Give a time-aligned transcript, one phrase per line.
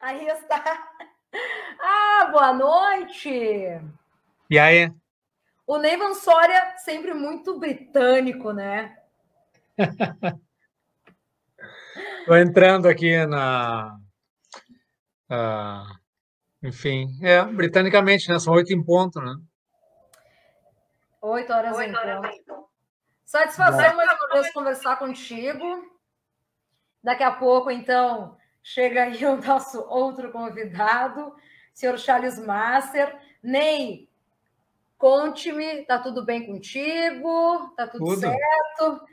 [0.00, 0.92] Aí está.
[1.78, 3.28] Ah, boa noite.
[4.48, 4.90] E aí?
[5.66, 8.96] O Neyvan Soria sempre muito britânico, né?
[12.20, 13.98] Estou entrando aqui na.
[15.30, 18.38] Uh, enfim, é, britanicamente, né?
[18.38, 19.36] São oito em ponto, né?
[21.20, 22.68] Oito horas, oito em, horas ponto.
[23.26, 25.84] Satisfação mais uma vez conversar contigo.
[27.02, 31.32] Daqui a pouco, então, chega aí o nosso outro convidado,
[31.72, 33.16] senhor Charles Master.
[33.40, 34.08] Ney,
[34.98, 37.72] conte-me, tá tudo bem contigo?
[37.76, 38.20] Tá tudo, tudo.
[38.20, 39.06] certo?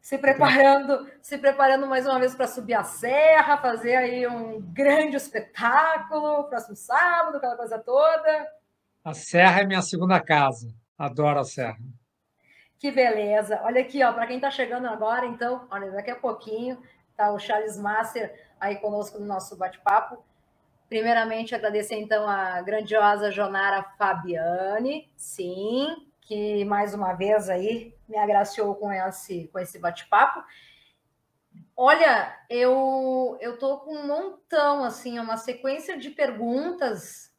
[0.00, 5.16] Se preparando, se preparando mais uma vez para subir a serra, fazer aí um grande
[5.16, 8.48] espetáculo, próximo sábado, aquela coisa toda.
[9.04, 10.72] A serra é minha segunda casa.
[10.96, 11.78] Adoro a serra.
[12.78, 13.60] Que beleza.
[13.64, 16.80] Olha aqui, ó, para quem está chegando agora, então, olha, daqui a pouquinho
[17.16, 18.32] tá o Charles Master
[18.62, 20.24] aí conosco no nosso bate-papo.
[20.88, 28.76] Primeiramente, agradecer então a grandiosa Jonara Fabiani, sim, que mais uma vez aí me agraciou
[28.76, 30.44] com esse, com esse bate-papo.
[31.76, 37.32] Olha, eu eu tô com um montão assim, uma sequência de perguntas.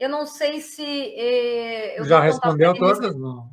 [0.00, 3.50] Eu não sei se eh, já respondeu todas, não?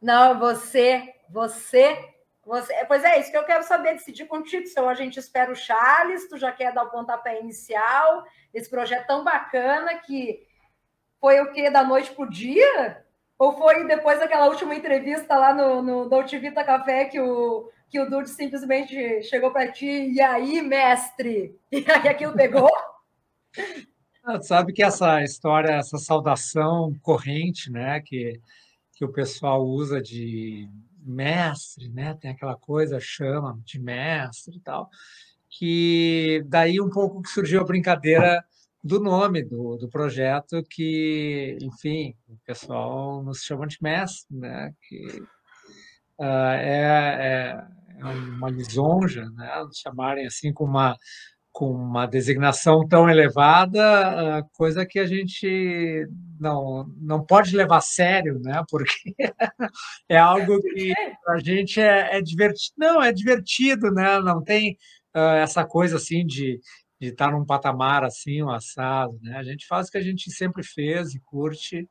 [0.00, 2.11] Não, você, você
[2.44, 4.66] você, pois é, isso que eu quero saber, decidir contigo.
[4.68, 9.06] Então, a gente espera o Charles, tu já quer dar o pontapé inicial, esse projeto
[9.06, 10.46] tão bacana que
[11.20, 13.04] foi o que da noite para o dia?
[13.38, 18.00] Ou foi depois daquela última entrevista lá no, no Dolce Vita Café que o, que
[18.00, 21.58] o Dude simplesmente chegou para ti, e aí, mestre?
[21.70, 22.70] E aí aquilo pegou?
[24.24, 28.40] Ah, sabe que essa história, essa saudação corrente, né, que,
[28.94, 30.68] que o pessoal usa de
[31.04, 32.14] mestre, né?
[32.14, 34.88] Tem aquela coisa, chama de mestre e tal,
[35.48, 38.44] que daí um pouco que surgiu a brincadeira
[38.82, 44.74] do nome do, do projeto, que, enfim, o pessoal nos chama de mestre, né?
[44.88, 45.22] Que
[46.18, 47.64] uh, é,
[48.00, 49.62] é, uma lisonja, né?
[49.64, 50.96] Nos chamarem assim com uma
[51.52, 56.08] com uma designação tão elevada, coisa que a gente
[56.40, 58.62] não, não pode levar a sério, né?
[58.70, 59.14] Porque
[60.08, 60.94] é algo que
[61.28, 62.74] a gente é, é divertido.
[62.78, 64.18] Não, é divertido, né?
[64.20, 64.78] Não tem
[65.14, 66.58] uh, essa coisa assim de,
[66.98, 69.36] de estar num patamar assim, um assado, né?
[69.36, 71.86] A gente faz o que a gente sempre fez e curte,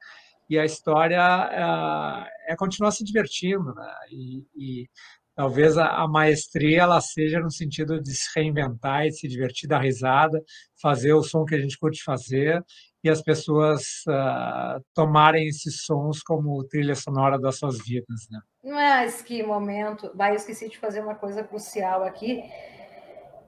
[0.50, 3.94] e a história uh, é continuar se divertindo, né?
[4.10, 4.90] E, e
[5.36, 9.80] talvez a, a, maestria ela seja no sentido de se reinventar e se divertir, dar
[9.80, 10.42] risada,
[10.82, 12.64] fazer o som que a gente curte fazer
[13.04, 18.40] e as pessoas uh, tomarem esses sons como trilha sonora das suas vidas, né?
[18.64, 20.12] Mas que momento!
[20.14, 22.44] Vai, eu esqueci de fazer uma coisa crucial aqui,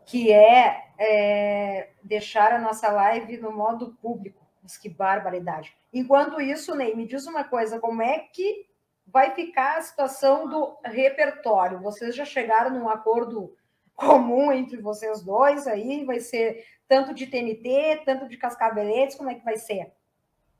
[0.08, 4.42] que é, é deixar a nossa live no modo público.
[4.62, 5.76] Mas que barbaridade!
[5.94, 8.66] Enquanto isso, Ney, me diz uma coisa: como é que
[9.06, 11.80] vai ficar a situação do repertório?
[11.82, 13.56] Vocês já chegaram num acordo
[13.96, 16.04] comum entre vocês dois aí?
[16.06, 19.16] Vai ser tanto de TNT, tanto de cascaveletes?
[19.16, 19.92] Como é que vai ser?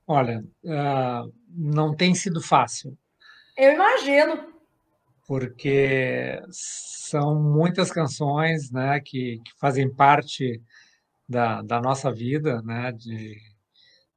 [0.06, 2.98] Olha, uh, não tem sido fácil.
[3.58, 4.54] Eu imagino.
[5.26, 10.62] Porque são muitas canções né, que, que fazem parte
[11.28, 13.38] da, da nossa vida, né, de,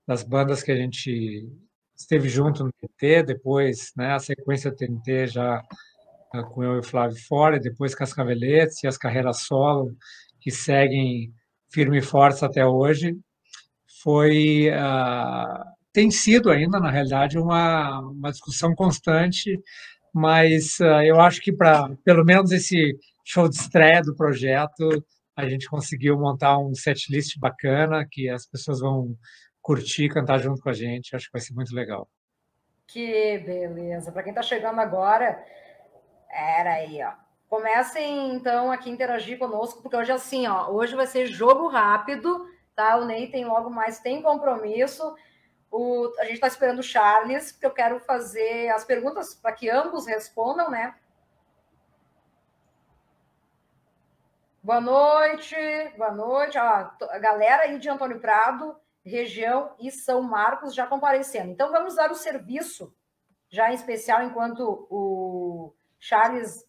[0.06, 1.48] das bandas que a gente
[1.96, 5.62] esteve junto no TNT, depois né, a sequência TNT já
[6.34, 9.96] ah, com eu e o Flávio fora, depois Cascaveletes e as carreiras solo
[10.40, 11.32] que seguem
[11.72, 13.16] firme e forte até hoje.
[14.02, 19.58] Foi, uh, tem sido ainda, na realidade, uma, uma discussão constante,
[20.14, 25.04] mas uh, eu acho que para, pelo menos esse show de estreia do projeto,
[25.36, 29.16] a gente conseguiu montar um setlist bacana, que as pessoas vão
[29.66, 31.16] curtir, cantar junto com a gente.
[31.16, 32.08] Acho que vai ser muito legal.
[32.86, 34.12] Que beleza.
[34.12, 35.44] Para quem está chegando agora,
[36.30, 37.12] era aí, ó.
[37.48, 42.48] Comecem então aqui a interagir conosco, porque hoje assim, ó, hoje vai ser jogo rápido,
[42.76, 42.96] tá?
[42.96, 45.16] O Ney tem logo mais tem compromisso.
[45.68, 49.68] O, a gente está esperando o Charles, porque eu quero fazer as perguntas para que
[49.68, 50.94] ambos respondam, né?
[54.62, 55.56] Boa noite,
[55.96, 56.56] boa noite.
[56.56, 58.76] Ó, a galera aí de Antônio Prado,
[59.06, 61.50] região e São Marcos já comparecendo.
[61.50, 62.92] Então, vamos dar o serviço,
[63.48, 66.64] já em especial, enquanto o Charles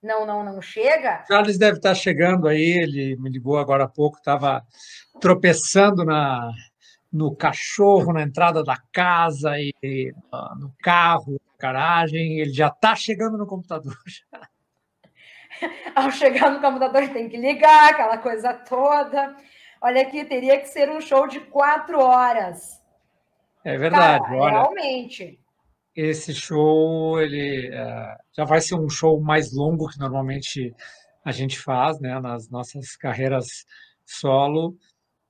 [0.00, 1.24] não, não, não chega.
[1.26, 4.64] Charles deve estar chegando aí, ele me ligou agora há pouco, estava
[5.20, 6.52] tropeçando na,
[7.12, 12.94] no cachorro, na entrada da casa e uh, no carro, na garagem, ele já está
[12.94, 13.96] chegando no computador.
[15.94, 19.36] Ao chegar no computador tem que ligar, aquela coisa toda.
[19.84, 22.80] Olha aqui, teria que ser um show de quatro horas.
[23.62, 24.24] É verdade.
[24.24, 25.38] Cara, olha, realmente.
[25.94, 30.74] Esse show, ele uh, já vai ser um show mais longo que normalmente
[31.22, 33.66] a gente faz, né, nas nossas carreiras
[34.06, 34.74] solo.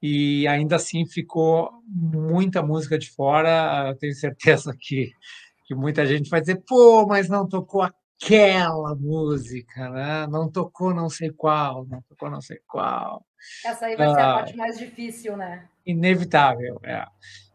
[0.00, 3.88] E ainda assim ficou muita música de fora.
[3.88, 5.10] Eu tenho certeza que,
[5.66, 7.82] que muita gente vai dizer, pô, mas não tocou
[8.22, 10.26] aquela música, né?
[10.26, 13.25] Não tocou não sei qual, não tocou não sei qual.
[13.64, 15.69] Essa aí vai ser a ah, parte mais difícil, né?
[15.84, 17.06] Inevitável, é.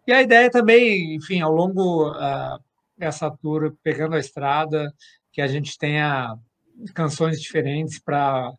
[0.06, 2.60] E a ideia também, enfim, ao longo uh,
[2.98, 4.94] dessa tour, pegando a estrada,
[5.32, 6.36] que a gente tenha
[6.94, 8.52] canções diferentes para,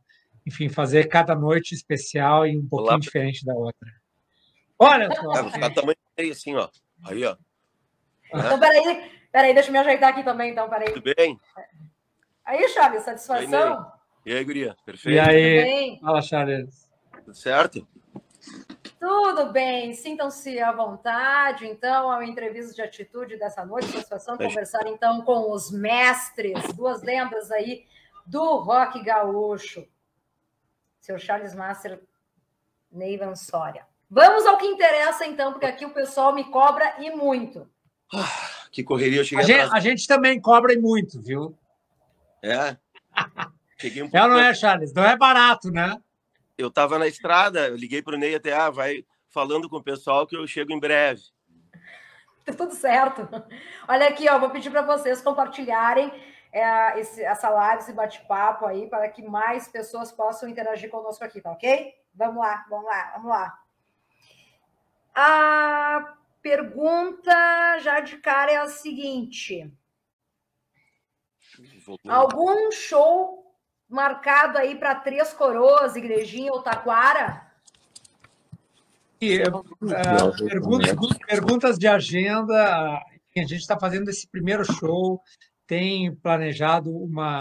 [0.46, 3.00] enfim, fazer cada noite especial e um pouquinho Olá.
[3.00, 3.88] diferente da outra.
[4.78, 5.32] Olha só!
[5.32, 5.96] É, ficar tamanho
[6.30, 6.68] assim, ó.
[7.04, 7.36] Aí, ó.
[8.32, 10.92] Então, peraí, peraí, deixa eu me ajeitar aqui também, então, peraí.
[10.92, 11.38] Tudo bem?
[12.44, 13.92] Aí, Charles, satisfação?
[14.24, 14.76] E aí, guria?
[14.84, 15.14] Perfeito?
[15.14, 15.98] E aí?
[16.00, 16.90] Fala, Charles.
[17.24, 17.86] Tudo certo?
[18.98, 21.66] Tudo bem, sintam-se à vontade.
[21.66, 27.50] Então, a entrevista de atitude dessa noite, satisfação conversar então com os mestres, duas lendas
[27.50, 27.84] aí
[28.26, 29.86] do rock gaúcho.
[31.00, 32.02] Seu Charles Master,
[32.92, 33.86] Neivan Soria.
[34.10, 37.70] Vamos ao que interessa então, porque aqui o pessoal me cobra e muito.
[38.12, 41.56] Ah, que correria eu cheguei a gente, a gente também cobra e muito, viu?
[42.42, 42.76] É.
[43.78, 44.16] Cheguei um pouco...
[44.16, 44.92] É ou não é, Charles?
[44.92, 45.96] Não é barato, né?
[46.60, 49.82] eu estava na estrada, eu liguei para o Ney até, ah, vai falando com o
[49.82, 51.22] pessoal que eu chego em breve.
[52.44, 53.28] Tá tudo certo.
[53.88, 56.12] Olha aqui, ó, vou pedir para vocês compartilharem
[56.52, 61.40] é, esse, essa live, esse bate-papo aí, para que mais pessoas possam interagir conosco aqui,
[61.40, 61.94] tá ok?
[62.14, 63.58] Vamos lá, vamos lá, vamos lá.
[65.14, 69.70] A pergunta já de cara é a seguinte:
[72.08, 73.40] Algum show
[73.88, 77.50] marcado aí para Três Coroas, Igrejinha ou Taquara?
[79.20, 82.54] E, uh, perguntas, perguntas de agenda.
[82.56, 83.04] A
[83.36, 85.20] gente está fazendo esse primeiro show,
[85.66, 87.38] tem planejado uma,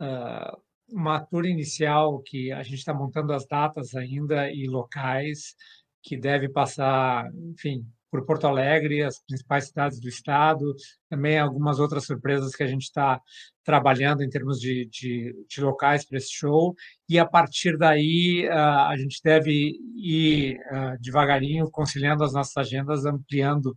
[0.00, 5.54] uh, uma tour inicial que a gente está montando as datas ainda e locais,
[6.02, 10.74] que deve passar, enfim, por Porto Alegre, as principais cidades do estado,
[11.08, 13.20] também algumas outras surpresas que a gente está
[13.64, 16.74] trabalhando em termos de, de, de locais para esse show,
[17.08, 20.58] e a partir daí a gente deve ir
[21.00, 23.76] devagarinho conciliando as nossas agendas, ampliando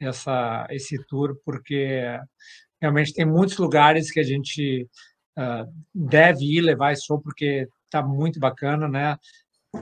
[0.00, 2.02] essa, esse tour, porque
[2.80, 4.88] realmente tem muitos lugares que a gente
[5.94, 9.16] deve ir levar esse show, porque está muito bacana, né?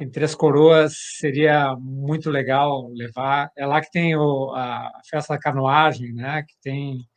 [0.00, 3.50] Em Três Coroas seria muito legal levar.
[3.56, 6.43] É lá que tem o, a festa da canoagem, né?
[6.43, 7.09] Que tem.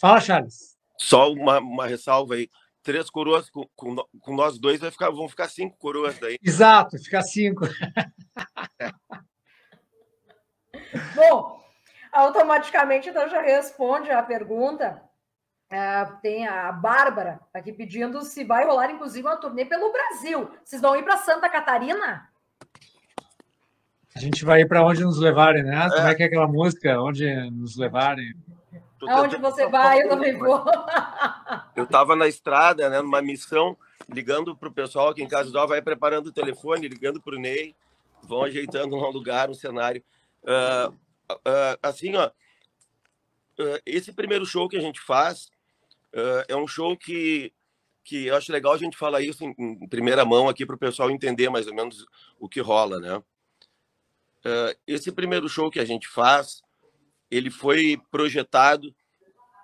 [0.00, 0.76] Fala, Charles.
[0.98, 2.48] Só uma, uma ressalva aí.
[2.82, 6.36] Três coroas com, com, com, nós dois vai ficar, vão ficar cinco coroas daí.
[6.42, 7.64] Exato, ficar cinco.
[11.14, 11.62] Bom,
[12.12, 15.00] automaticamente então já responde a pergunta
[15.72, 20.50] é, tem a Bárbara aqui pedindo se vai rolar, inclusive, uma turnê pelo Brasil.
[20.62, 22.28] Vocês vão ir para Santa Catarina?
[24.14, 25.86] A gente vai ir para onde nos levarem, né?
[25.86, 25.88] É.
[25.88, 27.00] Como é que é aquela música?
[27.00, 28.34] Onde nos levarem?
[29.08, 30.62] Aonde você vai, eu também vou.
[31.74, 33.74] Eu estava na estrada, né, numa missão,
[34.06, 37.38] ligando para o pessoal aqui em Casa do vai preparando o telefone, ligando para o
[37.38, 37.74] Ney,
[38.22, 40.04] vão ajeitando um lugar, um cenário.
[40.44, 40.92] Uh,
[41.32, 45.50] uh, assim, ó, uh, esse primeiro show que a gente faz,
[46.14, 47.52] Uh, é um show que,
[48.04, 50.78] que eu acho legal a gente falar isso em, em primeira mão aqui para o
[50.78, 52.04] pessoal entender mais ou menos
[52.38, 53.16] o que rola, né?
[54.44, 56.62] Uh, esse primeiro show que a gente faz,
[57.30, 58.94] ele foi projetado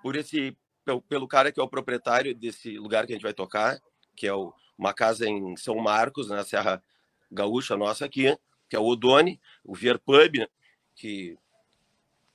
[0.03, 3.35] por esse pelo, pelo, cara que é o proprietário desse lugar que a gente vai
[3.35, 3.79] tocar,
[4.17, 6.83] que é o, uma casa em São Marcos, na Serra
[7.31, 8.35] Gaúcha nossa aqui,
[8.71, 10.47] que é o Odone, o Vier Pub, né?
[10.95, 11.37] que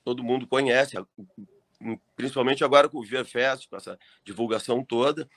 [0.04, 0.98] todo mundo conhece,
[2.16, 5.28] principalmente agora com o ViaFest, com essa divulgação toda.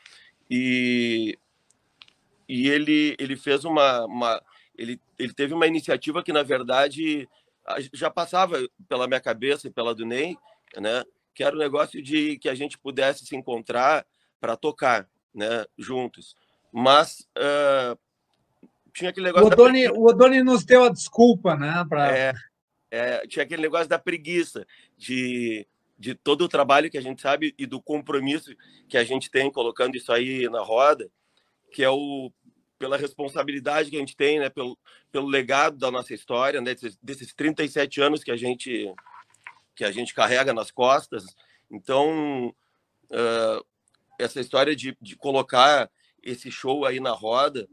[0.50, 1.38] E,
[2.48, 4.42] e ele, ele fez uma, uma
[4.76, 7.28] ele, ele teve uma iniciativa que, na verdade,
[7.92, 10.36] já passava pela minha cabeça e pela do Ney,
[10.76, 11.04] né?
[11.34, 14.06] que era o um negócio de que a gente pudesse se encontrar
[14.40, 15.66] para tocar né?
[15.76, 16.34] juntos.
[16.72, 17.98] Mas uh,
[18.92, 19.48] tinha aquele negócio.
[19.48, 19.92] O Odoni, da...
[19.92, 21.84] o Odoni nos deu a desculpa, né?
[21.88, 22.16] Pra...
[22.16, 22.34] É,
[22.90, 25.66] é, tinha aquele negócio da preguiça, de
[25.98, 28.54] de todo o trabalho que a gente sabe e do compromisso
[28.88, 31.10] que a gente tem colocando isso aí na roda,
[31.72, 32.30] que é o
[32.78, 34.78] pela responsabilidade que a gente tem, né, pelo,
[35.10, 38.92] pelo legado da nossa história, né, desses, desses 37 anos que a gente
[39.74, 41.24] que a gente carrega nas costas.
[41.70, 42.48] Então,
[43.10, 43.66] uh,
[44.18, 45.90] essa história de, de colocar
[46.22, 47.68] esse show aí na roda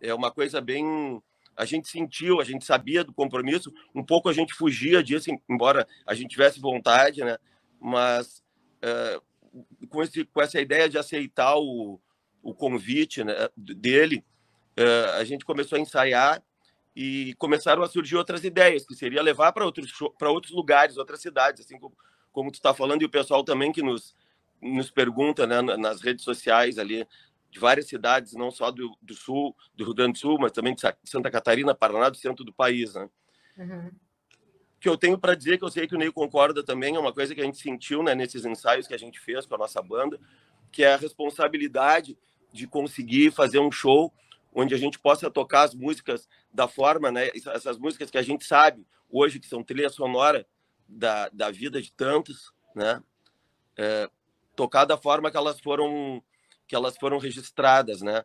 [0.00, 1.22] é uma coisa bem
[1.56, 5.86] a gente sentiu, a gente sabia do compromisso, um pouco a gente fugia disso, embora
[6.04, 7.38] a gente tivesse vontade, né?
[7.80, 8.42] Mas
[8.82, 12.00] uh, com, esse, com essa ideia de aceitar o,
[12.42, 14.24] o convite né, dele,
[14.78, 16.42] uh, a gente começou a ensaiar
[16.96, 21.64] e começaram a surgir outras ideias, que seria levar para outros, outros lugares, outras cidades,
[21.64, 21.96] assim como,
[22.32, 24.14] como tu está falando, e o pessoal também que nos,
[24.62, 27.06] nos pergunta né, nas redes sociais ali,
[27.50, 30.74] de várias cidades, não só do, do sul, do Rio Grande do Sul, mas também
[30.74, 33.08] de Santa Catarina, Paraná, do centro do país, né?
[33.56, 33.92] Uhum.
[34.84, 37.10] Que eu tenho para dizer que eu sei que o Ney concorda também é uma
[37.10, 39.80] coisa que a gente sentiu né, nesses ensaios que a gente fez com a nossa
[39.80, 40.20] banda,
[40.70, 42.18] que é a responsabilidade
[42.52, 44.12] de conseguir fazer um show
[44.52, 48.44] onde a gente possa tocar as músicas da forma, né, essas músicas que a gente
[48.44, 50.46] sabe hoje que são trilha sonora
[50.86, 53.02] da, da vida de tantos, né,
[53.78, 54.10] é,
[54.54, 56.22] tocar da forma que elas foram
[56.68, 58.22] que elas foram registradas, né?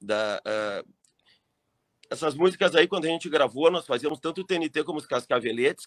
[0.00, 0.92] Da, uh,
[2.10, 5.86] essas músicas aí, quando a gente gravou, nós fazíamos tanto o TNT como os Cascaveletes,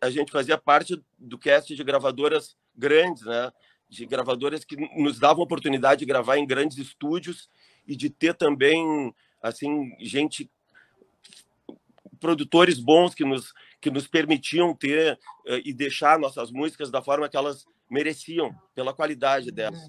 [0.00, 3.50] a gente fazia parte do cast de gravadoras grandes, né?
[3.88, 7.48] De gravadoras que nos davam oportunidade de gravar em grandes estúdios
[7.86, 10.50] e de ter também, assim, gente
[12.20, 17.30] produtores bons que nos que nos permitiam ter uh, e deixar nossas músicas da forma
[17.30, 19.88] que elas mereciam pela qualidade delas,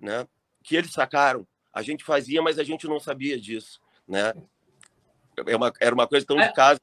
[0.00, 0.24] né?
[0.62, 1.46] que eles sacaram.
[1.72, 4.32] A gente fazia, mas a gente não sabia disso, né?
[5.46, 6.80] É uma, era uma coisa tão de é, casa.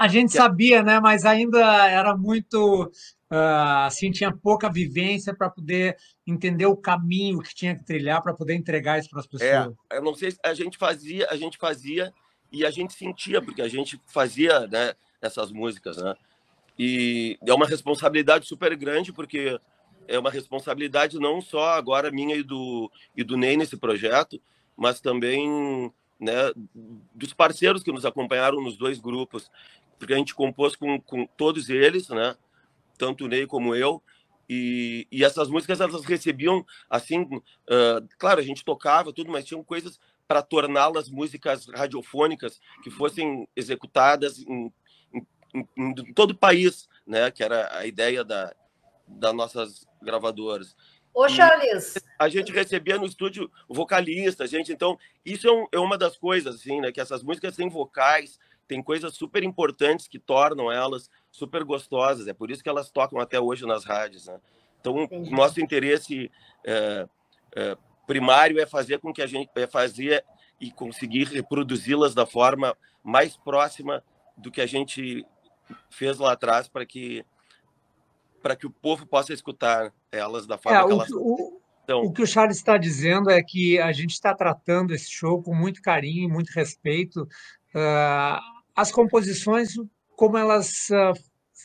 [0.00, 0.98] A gente sabia, né?
[0.98, 2.90] Mas ainda era muito
[3.30, 5.94] uh, assim, tinha pouca vivência para poder
[6.26, 9.76] entender o caminho que tinha que trilhar para poder entregar isso para as é, pessoas.
[9.92, 12.10] É, eu não sei, a gente fazia, a gente fazia
[12.50, 14.94] e a gente sentia porque a gente fazia, né?
[15.20, 16.14] Essas músicas, né?
[16.78, 19.60] E é uma responsabilidade super grande porque
[20.08, 24.40] é uma responsabilidade não só agora minha e do, e do Ney nesse projeto,
[24.74, 26.52] mas também né,
[27.14, 29.50] dos parceiros que nos acompanharam nos dois grupos,
[30.00, 32.34] porque a gente compôs com, com todos eles, né,
[32.98, 34.02] tanto o Ney como eu,
[34.48, 39.62] e, e essas músicas elas recebiam assim, uh, claro, a gente tocava tudo, mas tinham
[39.62, 44.72] coisas para torná-las músicas radiofônicas que fossem executadas em,
[45.12, 48.54] em, em, em todo o país, né, que era a ideia da,
[49.06, 50.74] das nossas gravadoras.
[51.12, 51.96] Ô, Charles.
[51.96, 54.72] E a gente recebia no estúdio vocalista, gente.
[54.72, 56.92] Então, isso é, um, é, uma das coisas, assim, né?
[56.92, 58.38] Que essas músicas têm vocais,
[58.70, 62.28] tem coisas super importantes que tornam elas super gostosas.
[62.28, 64.38] É por isso que elas tocam até hoje nas rádios, né?
[64.80, 65.32] Então, Entendi.
[65.32, 66.30] nosso interesse
[66.64, 67.08] é,
[67.56, 70.24] é, primário é fazer com que a gente é fazer
[70.60, 74.04] e conseguir reproduzi-las da forma mais próxima
[74.36, 75.26] do que a gente
[75.90, 77.26] fez lá atrás para que
[78.40, 82.12] para que o povo possa escutar elas da forma é, que elas o, então, o
[82.12, 85.82] que o Charles está dizendo é que a gente está tratando esse show com muito
[85.82, 87.22] carinho, muito respeito.
[87.74, 89.74] Uh, as composições,
[90.16, 91.12] como elas uh,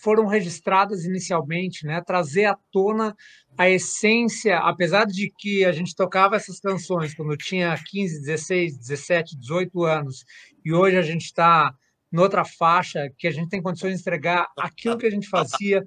[0.04, 2.02] foram registradas inicialmente, né?
[2.06, 3.16] trazer à tona
[3.58, 8.78] a essência, apesar de que a gente tocava essas canções quando eu tinha 15, 16,
[8.78, 10.26] 17, 18 anos,
[10.64, 11.74] e hoje a gente está
[12.12, 15.82] noutra faixa, que a gente tem condições de entregar aquilo que a gente fazia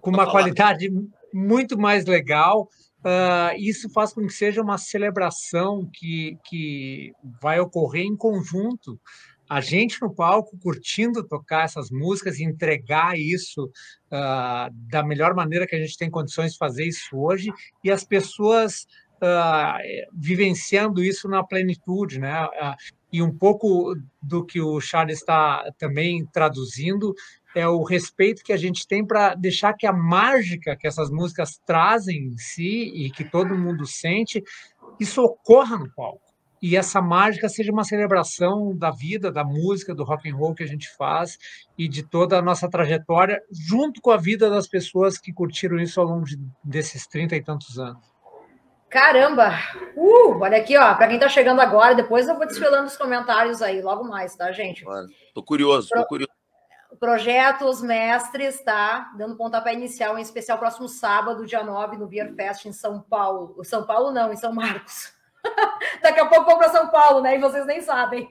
[0.00, 0.88] com uma qualidade
[1.32, 2.68] muito mais legal.
[3.00, 8.98] Uh, isso faz com que seja uma celebração que, que vai ocorrer em conjunto.
[9.48, 15.66] A gente no palco curtindo tocar essas músicas e entregar isso uh, da melhor maneira
[15.66, 18.86] que a gente tem condições de fazer isso hoje, e as pessoas
[19.16, 19.78] uh,
[20.12, 22.48] vivenciando isso na plenitude, né?
[23.12, 27.14] e um pouco do que o Charles está também traduzindo
[27.54, 31.60] é o respeito que a gente tem para deixar que a mágica que essas músicas
[31.64, 34.42] trazem em si e que todo mundo sente,
[34.98, 36.23] isso ocorra no palco.
[36.66, 40.62] E essa mágica seja uma celebração da vida, da música, do rock and roll que
[40.62, 41.38] a gente faz
[41.76, 46.00] e de toda a nossa trajetória, junto com a vida das pessoas que curtiram isso
[46.00, 48.02] ao longo de, desses trinta e tantos anos.
[48.88, 49.50] Caramba!
[49.94, 53.60] Uh, olha aqui, ó, para quem está chegando agora, depois eu vou desfilando os comentários
[53.60, 54.86] aí, logo mais, tá, gente?
[55.34, 56.32] Tô curioso, tô curioso
[56.98, 59.12] projeto Os Mestres, tá?
[59.18, 63.62] Dando pontapé inicial, em especial próximo sábado, dia 9, no Beer Fest em São Paulo.
[63.64, 65.12] São Paulo não, em São Marcos.
[66.02, 67.36] Daqui a pouco vou para São Paulo, né?
[67.36, 68.28] E vocês nem sabem.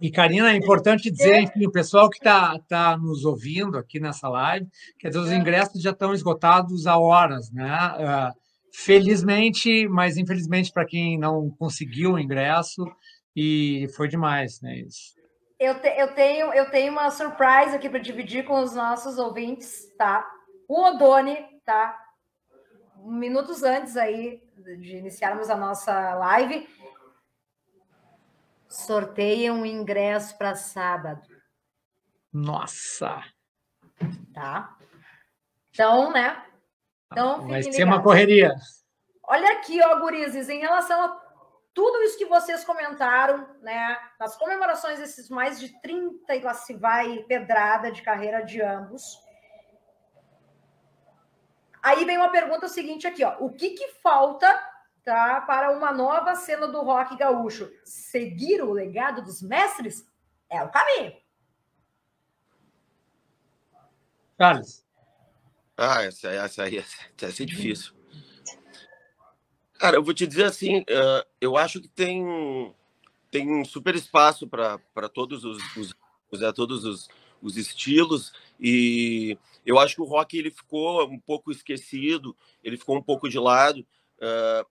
[0.00, 4.28] E, Karina, é importante dizer, enfim, o pessoal que está tá nos ouvindo aqui nessa
[4.28, 4.68] live,
[4.98, 5.36] quer dizer, os é.
[5.36, 7.68] ingressos já estão esgotados há horas, né?
[7.98, 8.32] Uh,
[8.72, 12.84] felizmente, mas infelizmente para quem não conseguiu o ingresso,
[13.34, 14.78] e foi demais, né?
[14.78, 15.16] Isso.
[15.58, 19.92] Eu, te, eu, tenho, eu tenho uma surprise aqui para dividir com os nossos ouvintes,
[19.96, 20.24] tá?
[20.68, 21.98] O Odone, tá?
[23.04, 24.40] Minutos antes aí
[24.76, 26.68] de iniciarmos a nossa live,
[28.68, 31.22] sorteiam um ingresso para sábado.
[32.32, 33.22] Nossa!
[34.34, 34.76] Tá?
[35.70, 36.44] Então, né?
[37.10, 37.94] Então, Vai ser ligados.
[37.94, 38.54] uma correria.
[39.22, 41.28] Olha aqui, ó, gurizes, em relação a
[41.74, 43.96] tudo isso que vocês comentaram, né?
[44.18, 49.02] Nas comemorações desses mais de 30 e lá se vai pedrada de carreira de ambos.
[51.88, 53.38] Aí vem uma pergunta seguinte aqui, ó.
[53.40, 54.46] O que, que falta
[55.02, 57.72] tá, para uma nova cena do rock gaúcho?
[57.82, 60.06] Seguir o legado dos mestres
[60.50, 61.16] é o caminho.
[64.36, 64.84] Carlos.
[65.78, 67.94] Ah, essa, essa aí essa, essa é difícil.
[69.78, 72.74] Cara, eu vou te dizer assim, uh, eu acho que tem,
[73.30, 75.56] tem um super espaço para todos os,
[76.30, 77.08] os é, todos os,
[77.40, 82.96] os estilos e eu acho que o rock ele ficou um pouco esquecido, ele ficou
[82.96, 83.86] um pouco de lado.
[84.18, 84.66] Uh,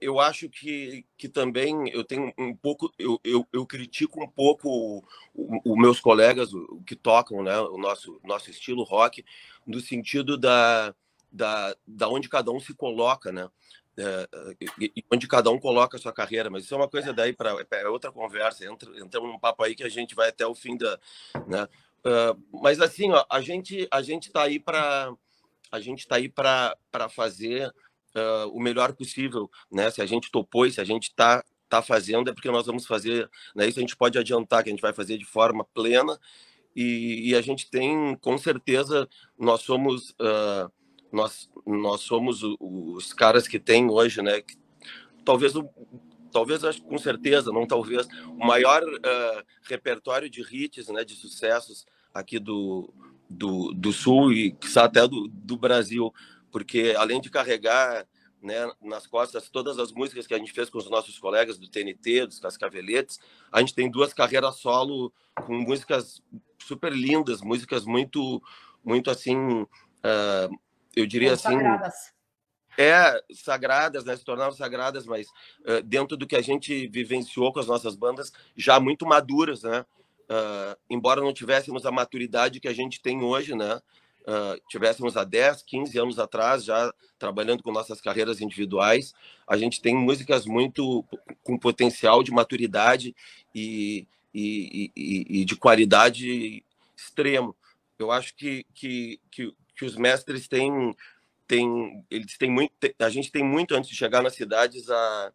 [0.00, 5.02] eu acho que, que também eu tenho um pouco, eu, eu, eu critico um pouco
[5.34, 9.24] os meus colegas o, que tocam né, o nosso, nosso estilo rock,
[9.66, 10.94] no sentido da,
[11.32, 13.48] da, da onde cada um se coloca, né?
[13.96, 14.28] É,
[15.12, 17.88] onde cada um coloca a sua carreira, mas isso é uma coisa daí para é
[17.88, 18.66] outra conversa.
[18.66, 20.98] Entra, entramos num papo aí que a gente vai até o fim da.
[21.46, 21.68] Né?
[22.04, 25.14] Uh, mas assim, ó, a gente a gente está aí para
[25.70, 26.76] a gente está aí para
[27.08, 29.90] fazer uh, o melhor possível, né?
[29.90, 33.30] Se a gente topou se a gente está tá fazendo, é porque nós vamos fazer,
[33.54, 33.68] né?
[33.68, 36.18] Isso a gente pode adiantar que a gente vai fazer de forma plena
[36.74, 39.08] e, e a gente tem, com certeza,
[39.38, 40.70] nós somos uh,
[41.14, 44.42] nós nós somos os caras que tem hoje, né?
[44.42, 44.56] Que,
[45.24, 45.68] talvez o
[46.32, 52.40] talvez com certeza, não talvez, o maior uh, repertório de hits, né, de sucessos aqui
[52.40, 52.92] do,
[53.30, 56.12] do, do Sul e até do, do Brasil
[56.54, 58.06] porque além de carregar
[58.40, 61.68] né, nas costas todas as músicas que a gente fez com os nossos colegas do
[61.68, 63.18] TNT, dos Cascaveletes,
[63.50, 66.22] a gente tem duas carreiras solo com músicas
[66.56, 68.40] super lindas, músicas muito,
[68.84, 70.60] muito assim, uh,
[70.96, 72.12] eu diria assim, sagradas.
[72.78, 75.28] é sagradas, né, se tornaram sagradas, mas
[75.60, 79.84] uh, dentro do que a gente vivenciou com as nossas bandas, já muito maduras, né?
[80.24, 83.80] Uh, embora não tivéssemos a maturidade que a gente tem hoje, né?
[84.24, 89.14] uh, tivéssemos há 10, 15 anos atrás, já trabalhando com nossas carreiras individuais.
[89.46, 91.04] A gente tem músicas muito
[91.42, 93.14] com potencial de maturidade
[93.54, 96.64] e, e, e, e de qualidade
[96.96, 97.54] extremo.
[97.98, 100.94] Eu acho que, que, que, que os mestres têm,
[101.46, 105.32] têm, eles têm muito, a gente tem muito antes de chegar nas cidades a,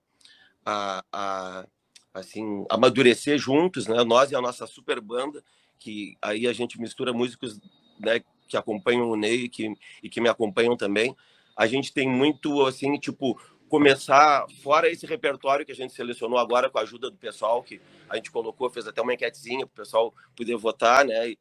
[0.65, 1.67] a, a
[2.13, 4.04] assim amadurecer juntos, né?
[4.04, 5.43] Nós e a nossa super banda,
[5.78, 7.60] que aí a gente mistura músicos
[7.99, 11.15] né, que acompanham o Ney e que, e que me acompanham também,
[11.56, 16.69] a gente tem muito, assim, tipo, começar, fora esse repertório que a gente selecionou agora
[16.69, 19.86] com a ajuda do pessoal, que a gente colocou, fez até uma enquetezinha para o
[19.86, 21.30] pessoal poder votar, né?
[21.30, 21.39] E,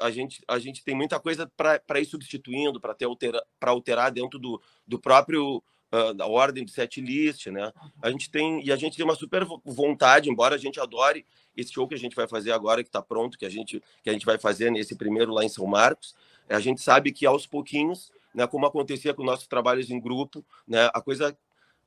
[0.00, 4.60] a, gente, a gente tem muita coisa para ir substituindo, para altera, alterar dentro do,
[4.86, 5.62] do próprio
[5.92, 7.70] uh, da ordem do set list, né?
[8.00, 11.72] A gente tem e a gente tem uma super vontade, embora a gente adore esse
[11.72, 14.12] show que a gente vai fazer agora, que está pronto, que a gente que a
[14.12, 16.14] gente vai fazer nesse primeiro lá em São Marcos,
[16.48, 20.90] a gente sabe que aos pouquinhos, né, como acontecia com nossos trabalhos em grupo, né,
[20.94, 21.36] a coisa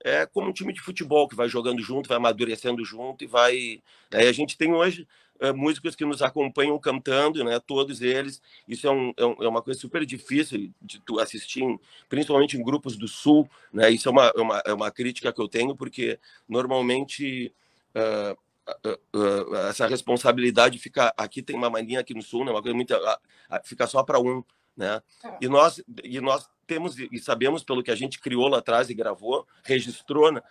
[0.04, 3.82] é como um time de futebol que vai jogando junto, vai amadurecendo junto e vai.
[4.12, 5.08] Né, a gente tem hoje
[5.56, 7.60] músicos que nos acompanham cantando, né?
[7.60, 8.42] Todos eles.
[8.68, 11.64] Isso é, um, é, é uma coisa super difícil de tu assistir,
[12.08, 13.90] principalmente em grupos do Sul, né?
[13.90, 17.54] Isso é uma, é uma, é uma crítica que eu tenho, porque normalmente
[17.96, 18.38] uh,
[19.70, 22.96] essa responsabilidade fica aqui tem uma mania aqui no sul né uma coisa muito
[23.64, 24.44] fica só para um
[24.76, 25.38] né é.
[25.42, 28.96] e nós e nós temos e sabemos pelo que a gente criou lá atrás e
[28.96, 30.42] gravou registrou né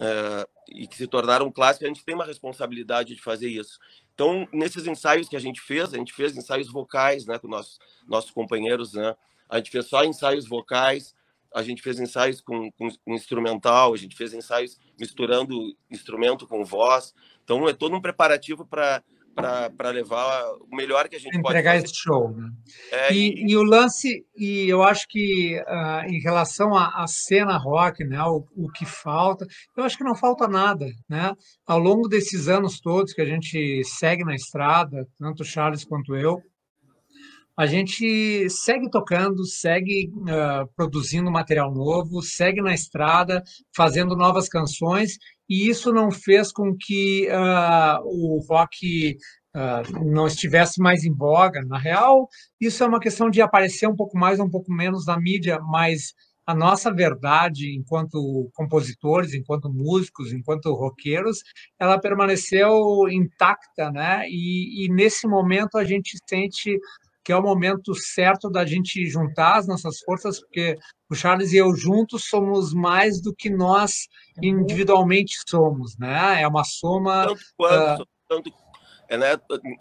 [0.00, 3.78] uh, e que se tornaram clássicos a gente tem uma responsabilidade de fazer isso
[4.14, 7.78] então nesses ensaios que a gente fez a gente fez ensaios vocais né com nossos
[8.06, 9.14] nossos companheiros né
[9.48, 11.14] a gente fez só ensaios vocais
[11.54, 17.14] a gente fez ensaios com, com instrumental, a gente fez ensaios misturando instrumento com voz.
[17.42, 19.02] Então é todo um preparativo para
[19.38, 22.30] para levar o melhor que a gente Entregar pode entregar esse show.
[22.30, 22.50] Né?
[22.90, 23.52] É, e, e...
[23.52, 28.22] e, o lance, e eu acho que uh, em relação à, à, cena rock, né,
[28.22, 29.46] o, o que falta,
[29.76, 30.86] eu acho que não falta nada.
[31.08, 31.32] Né?
[31.66, 36.16] Ao longo desses anos todos que a gente segue na estrada, tanto o Charles quanto
[36.16, 36.42] eu,
[37.58, 43.42] a gente segue tocando, segue uh, produzindo material novo, segue na estrada,
[43.74, 49.16] fazendo novas canções, e isso não fez com que uh, o rock
[49.56, 51.62] uh, não estivesse mais em voga.
[51.64, 52.28] Na real,
[52.60, 56.12] isso é uma questão de aparecer um pouco mais, um pouco menos na mídia, mas
[56.46, 61.42] a nossa verdade enquanto compositores, enquanto músicos, enquanto roqueiros,
[61.78, 62.72] ela permaneceu
[63.10, 64.24] intacta, né?
[64.28, 66.78] E, e nesse momento a gente sente
[67.28, 70.78] que é o momento certo da gente juntar as nossas forças, porque
[71.10, 74.60] o Charles e eu juntos somos mais do que nós uhum.
[74.60, 76.40] individualmente somos, né?
[76.40, 77.26] É uma soma.
[77.26, 78.50] Tanto quanto, uh, tanto
[79.10, 79.38] é, né?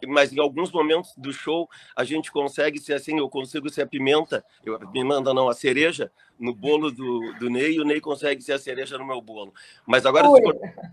[0.09, 3.87] Mas em alguns momentos do show a gente consegue ser assim, eu consigo ser a
[3.87, 8.01] pimenta, eu, me manda não, a cereja no bolo do, do Ney e o Ney
[8.01, 9.53] consegue ser a cereja no meu bolo.
[9.85, 10.27] Mas agora,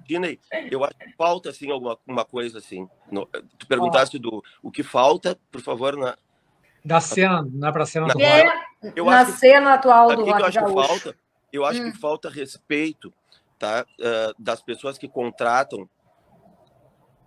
[0.06, 0.38] se Ney,
[0.70, 2.88] eu acho que falta assim alguma uma coisa assim.
[3.10, 3.26] No,
[3.58, 6.16] tu perguntaste do o que falta, por favor, na
[6.84, 8.44] da cena, não é para cena do é,
[8.94, 11.16] eu na cena atual do rock eu acho que falta,
[11.52, 11.92] eu acho hum.
[11.92, 13.12] que falta respeito,
[13.58, 15.88] tá, uh, das pessoas que contratam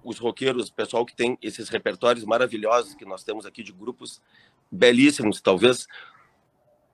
[0.03, 4.21] os roqueiros, o pessoal que tem esses repertórios maravilhosos que nós temos aqui de grupos
[4.71, 5.87] belíssimos, talvez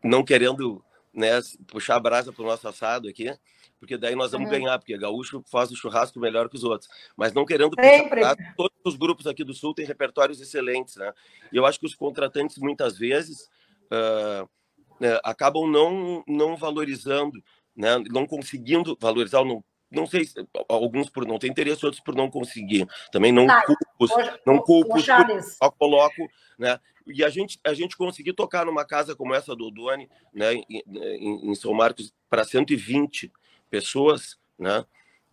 [0.02, 3.38] não querendo né, puxar a brasa para o nosso assado aqui,
[3.84, 4.54] porque daí nós vamos uhum.
[4.54, 6.90] ganhar, porque gaúcho faz o churrasco melhor que os outros.
[7.18, 11.12] Mas não querendo puxar todos os grupos aqui do Sul têm repertórios excelentes, né?
[11.52, 13.50] E eu acho que os contratantes, muitas vezes,
[13.92, 17.44] uh, uh, acabam não, não valorizando,
[17.76, 20.28] né, não conseguindo valorizar, não não sei,
[20.68, 22.88] alguns por não ter interesse, outros por não conseguir.
[23.12, 23.64] Também não tá.
[23.64, 26.80] culpo, não culpo, só coloco, né?
[27.06, 31.52] E a gente, a gente conseguir tocar numa casa como essa do Doni, né, em,
[31.52, 33.32] em São Marcos, para 120
[33.74, 34.86] pessoas, né?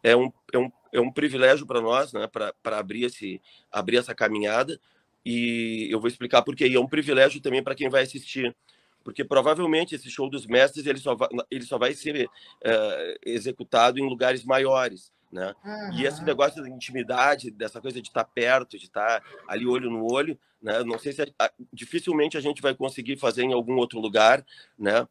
[0.02, 2.26] É um, é um, é um privilégio para nós, né?
[2.26, 3.38] Para abrir, esse,
[3.70, 4.80] abrir essa caminhada.
[5.22, 8.56] E eu vou explicar porque é um privilégio também para quem vai assistir
[9.02, 13.98] porque provavelmente esse show dos mestres ele só vai, ele só vai ser uh, executado
[13.98, 15.54] em lugares maiores, né?
[15.64, 15.92] Uhum.
[15.94, 20.04] E esse negócio da intimidade, dessa coisa de estar perto, de estar ali olho no
[20.12, 20.84] olho, né?
[20.84, 24.44] Não sei se a, dificilmente a gente vai conseguir fazer em algum outro lugar,
[24.78, 25.08] né?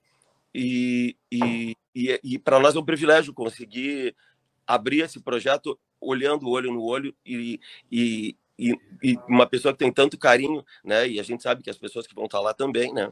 [0.54, 4.16] E, e, e, e para nós é um privilégio conseguir
[4.66, 7.60] abrir esse projeto olhando olho no olho e,
[7.92, 11.08] e, e, uma pessoa que tem tanto carinho, né?
[11.08, 13.12] E a gente sabe que as pessoas que vão estar lá também, né?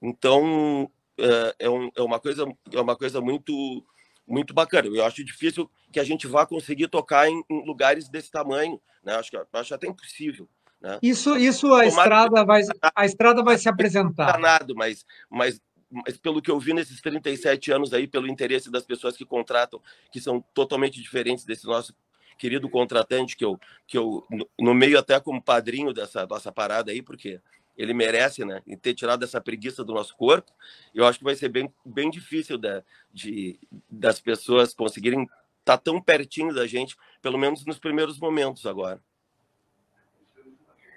[0.00, 3.84] Então, é, é, um, é, uma coisa, é uma coisa muito,
[4.26, 4.88] muito bacana.
[4.88, 9.14] Eu acho difícil que a gente vá conseguir tocar em, em lugares desse tamanho, né?
[9.14, 10.48] Acho, acho até impossível.
[10.80, 10.98] Né?
[11.00, 12.62] Isso, isso a estrada vai,
[12.94, 14.38] a estrada vai se apresentar.
[14.38, 15.60] Nada, mas, mas,
[15.92, 19.80] mas pelo que eu vi nesses 37 anos aí, pelo interesse das pessoas que contratam,
[20.10, 21.94] que são totalmente diferentes desse nosso
[22.38, 24.26] querido contratante, que eu, que eu
[24.58, 27.40] no meio até como padrinho dessa nossa parada aí, porque
[27.76, 28.62] ele merece, né?
[28.66, 30.50] E ter tirado essa preguiça do nosso corpo,
[30.94, 35.78] eu acho que vai ser bem, bem difícil da, de, das pessoas conseguirem estar tá
[35.78, 39.00] tão pertinho da gente, pelo menos nos primeiros momentos agora.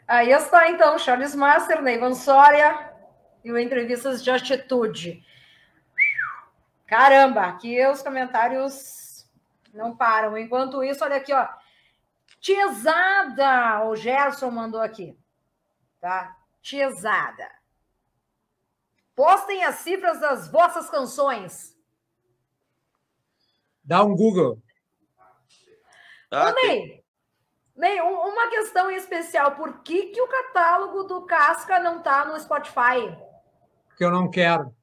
[0.08, 2.95] Aí está, então, Charles Master, Neyvan Soria
[3.46, 5.24] e o Entrevistas de Atitude.
[6.88, 9.24] Caramba, aqui os comentários
[9.72, 10.36] não param.
[10.36, 11.48] Enquanto isso, olha aqui, ó.
[12.40, 15.16] Tiesada, o Gerson mandou aqui.
[16.02, 16.36] Tá?
[16.60, 17.48] Tiesada.
[19.16, 21.78] Postem as cifras das vossas canções.
[23.84, 24.60] Dá um Google.
[26.32, 27.06] Ah, Ô, Ney,
[27.76, 29.56] Ney, uma questão em especial.
[29.56, 33.25] Por que, que o catálogo do Casca não está no Spotify?
[33.96, 34.76] Porque eu não quero.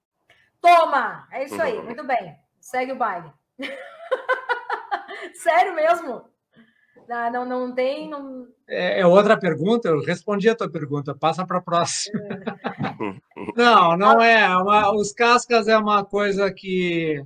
[0.59, 1.29] Toma!
[1.31, 1.79] É isso aí.
[1.83, 2.35] Muito bem.
[2.59, 3.31] Segue o baile.
[5.35, 6.25] Sério mesmo?
[7.11, 8.09] Ah, não, não tem.
[8.09, 8.49] Não...
[8.67, 12.19] É, é, outra pergunta, eu respondi a tua pergunta, passa para a próxima.
[13.55, 14.49] não, não é.
[14.57, 17.23] Uma, os cascas é uma coisa que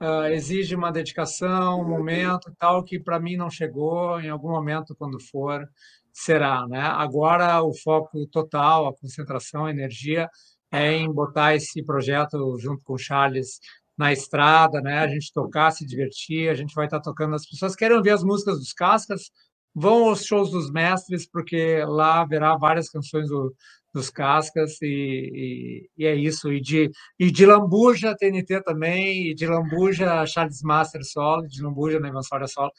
[0.00, 4.96] uh, exige uma dedicação, um momento tal, que para mim não chegou, em algum momento,
[4.96, 5.64] quando for,
[6.12, 6.66] será.
[6.66, 6.80] Né?
[6.80, 10.28] Agora o foco total, a concentração, a energia
[10.72, 13.58] é em botar esse projeto junto com o Charles
[13.98, 14.98] na estrada, né?
[15.00, 17.34] A gente tocar, se divertir, a gente vai estar tocando.
[17.34, 19.30] As pessoas querem ouvir as músicas dos Cascas,
[19.74, 23.54] vão aos shows dos mestres, porque lá haverá várias canções do,
[23.92, 26.52] dos Cascas, e, e, e, é isso.
[26.52, 32.00] E de, e de Lambuja, TNT também, e de Lambuja, Charles Master solo, de Lambuja,
[32.00, 32.70] Nevan Soria solo.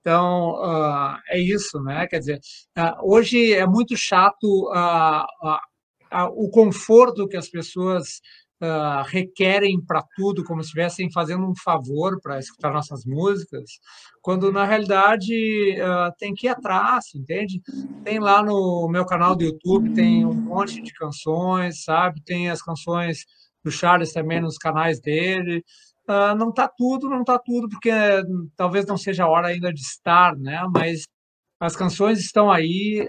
[0.00, 2.06] Então, uh, é isso, né?
[2.06, 2.40] Quer dizer,
[2.78, 5.26] uh, hoje é muito chato uh,
[6.34, 8.20] o conforto que as pessoas
[8.60, 13.64] uh, requerem para tudo, como se estivessem fazendo um favor para escutar nossas músicas,
[14.20, 15.34] quando na realidade
[15.80, 17.60] uh, tem que ir atrás, entende?
[18.04, 22.22] Tem lá no meu canal do YouTube, tem um monte de canções, sabe?
[22.24, 23.24] Tem as canções
[23.64, 25.64] do Charles também nos canais dele.
[26.08, 27.90] Uh, não está tudo, não está tudo, porque
[28.56, 30.62] talvez não seja a hora ainda de estar, né?
[30.74, 31.04] Mas
[31.60, 33.06] as canções estão aí,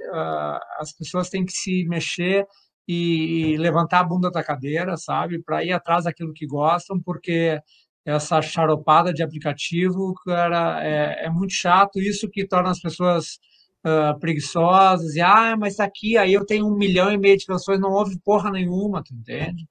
[0.77, 2.45] as pessoas têm que se mexer
[2.91, 5.41] e, levantar a bunda da cadeira, sabe?
[5.41, 7.59] Para ir atrás daquilo que gostam, porque
[8.05, 11.99] essa charopada de aplicativo, cara, é, é muito chato.
[11.99, 13.39] Isso que torna as pessoas
[13.85, 17.45] uh, preguiçosas, e ah, mas tá aqui, aí eu tenho um milhão e meio de
[17.45, 19.67] canções, não ouve porra nenhuma, tu entende?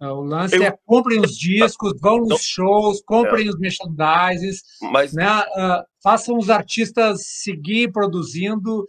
[0.00, 0.62] Uh, o lance eu...
[0.62, 3.50] é comprem os discos, vão nos shows, comprem é.
[3.50, 5.12] os merchandises, mas...
[5.12, 5.28] né?
[5.28, 8.86] Uh, façam os artistas seguir produzindo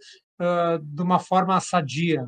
[0.82, 2.24] de uma forma sadia.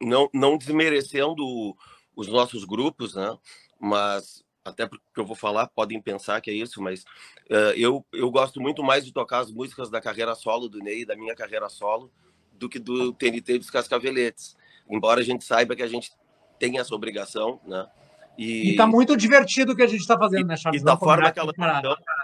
[0.00, 1.76] Não, não desmerecendo
[2.14, 3.36] os nossos grupos, né?
[3.78, 7.02] mas até porque eu vou falar, podem pensar que é isso, mas
[7.50, 11.06] uh, eu, eu gosto muito mais de tocar as músicas da carreira solo do Ney,
[11.06, 12.10] da minha carreira solo,
[12.52, 14.56] do que do TNT dos Cascaveletes.
[14.90, 16.12] Embora a gente saiba que a gente
[16.58, 17.86] tem essa obrigação, né?
[18.36, 20.80] E está muito divertido o que a gente está fazendo, né, Charles?
[20.80, 21.52] E da forma, que ela,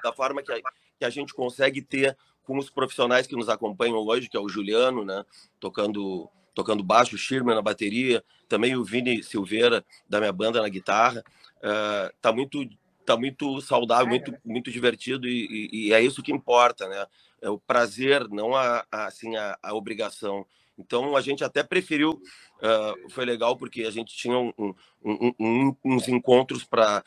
[0.03, 0.61] da forma que a,
[0.99, 4.49] que a gente consegue ter com os profissionais que nos acompanham hoje, que é o
[4.49, 5.25] Juliano, né?
[5.59, 10.69] Tocando tocando baixo, o Schirmer na bateria, também o Vini Silveira da minha banda na
[10.69, 11.25] guitarra.
[11.59, 12.67] Uh, tá muito
[13.05, 17.07] tá muito saudável, muito muito divertido e, e, e, é isso que importa, né?
[17.43, 20.47] É o prazer, não a, a assim a, a, obrigação.
[20.79, 25.77] Então a gente até preferiu, uh, foi legal porque a gente tinha um, um, um,
[25.85, 27.03] uns encontros para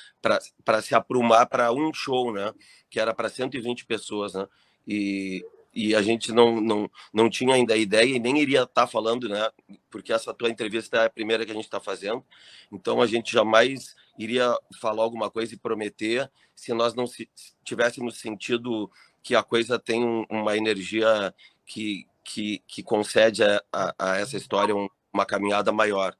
[0.82, 2.54] se aprumar para um show, né?
[2.90, 4.48] Que era para 120 pessoas, né?
[4.88, 5.44] E,
[5.78, 8.88] e a gente não, não, não tinha ainda a ideia e nem iria estar tá
[8.88, 9.48] falando, né?
[9.92, 12.26] Porque essa tua entrevista é a primeira que a gente está fazendo.
[12.72, 17.30] Então a gente jamais iria falar alguma coisa e prometer se nós não se,
[17.64, 18.90] tivéssemos sentido
[19.22, 21.32] que a coisa tem um, uma energia
[21.64, 26.18] que, que, que concede a, a, a essa história um, uma caminhada maior.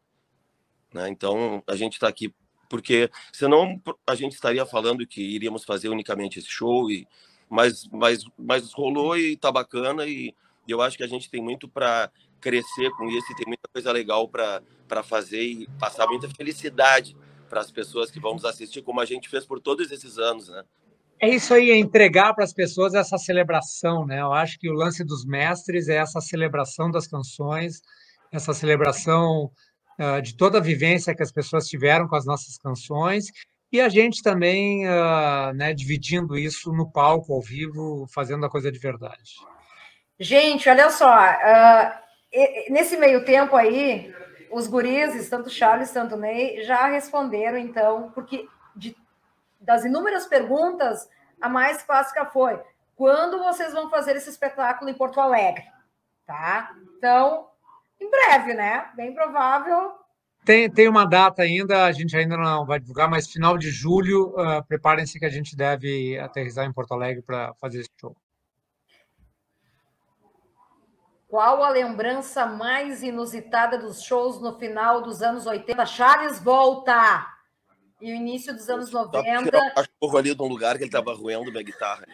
[0.94, 1.10] Né?
[1.10, 2.32] Então a gente está aqui
[2.70, 7.08] porque senão a gente estaria falando que iríamos fazer unicamente esse show e
[7.50, 10.34] mas, mas, mas rolou e tá bacana e
[10.68, 13.92] eu acho que a gente tem muito para crescer com isso e tem muita coisa
[13.92, 17.16] legal para fazer e passar muita felicidade
[17.50, 20.50] para as pessoas que vão nos assistir, como a gente fez por todos esses anos,
[20.50, 20.64] né?
[21.20, 24.22] É isso aí, é entregar para as pessoas essa celebração, né?
[24.22, 27.82] Eu acho que o lance dos mestres é essa celebração das canções,
[28.32, 29.50] essa celebração
[30.00, 33.32] uh, de toda a vivência que as pessoas tiveram com as nossas canções
[33.72, 38.72] e a gente também, uh, né, dividindo isso no palco, ao vivo, fazendo a coisa
[38.72, 39.36] de verdade.
[40.20, 44.14] Gente, olha só, uh, nesse meio tempo aí,
[44.52, 48.96] os gurizes, tanto Charles, tanto Ney, já responderam, então, porque de,
[49.60, 51.10] das inúmeras perguntas,
[51.42, 52.60] a mais clássica foi:
[52.96, 55.66] quando vocês vão fazer esse espetáculo em Porto Alegre?
[56.26, 56.74] Tá?
[56.98, 57.48] Então,
[58.00, 58.90] em breve, né?
[58.96, 59.94] Bem provável
[60.48, 64.30] tem, tem uma data ainda, a gente ainda não vai divulgar, mas final de julho,
[64.30, 68.16] uh, preparem-se que a gente deve aterrizar em Porto Alegre para fazer esse show.
[71.28, 75.86] Qual a lembrança mais inusitada dos shows no final dos anos 80?
[75.86, 77.28] Charles volta!
[78.00, 79.52] E o início dos anos 90.
[79.52, 82.08] Tá cachorro ali de um lugar que ele estava roendo minha guitarra.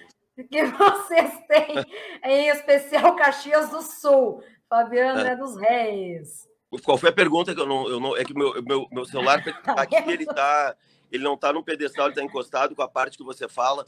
[0.50, 1.86] Que vocês têm,
[2.24, 4.44] em especial Caxias do Sul.
[4.68, 6.52] Fabiano é, é dos Reis.
[6.82, 7.88] Qual foi a pergunta que eu não.
[7.88, 10.76] Eu não é que meu, meu, meu celular tá aqui, ele tá.
[11.12, 13.86] Ele não está no pedestal, ele está encostado com a parte que você fala,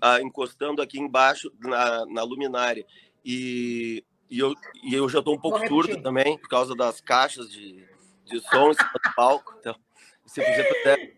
[0.00, 2.84] ah, encostando aqui embaixo na, na luminária.
[3.24, 7.48] E, e, eu, e eu já estou um pouco surdo também, por causa das caixas
[7.48, 7.86] de,
[8.24, 9.54] de som em cima do palco.
[9.60, 9.76] Então,
[10.26, 11.16] se você puder.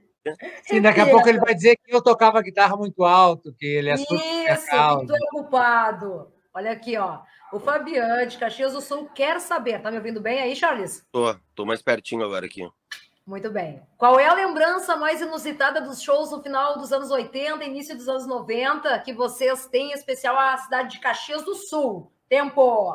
[0.65, 3.91] Sim, daqui a pouco ele vai dizer que eu tocava guitarra muito alto, que ele
[3.91, 6.31] é Isso, que tu é culpado.
[6.53, 7.21] Olha aqui, ó.
[7.57, 9.81] O Fabiano de Caxias do Sul quer saber.
[9.81, 11.03] Tá me ouvindo bem aí, Charles?
[11.11, 12.69] Tô, tô mais pertinho agora aqui.
[13.27, 13.81] Muito bem.
[13.97, 18.11] Qual é a lembrança mais inusitada dos shows no final dos anos 80, início dos
[18.11, 22.13] anos 90, que vocês têm, em especial a cidade de Caxias do Sul?
[22.29, 22.95] Tempo!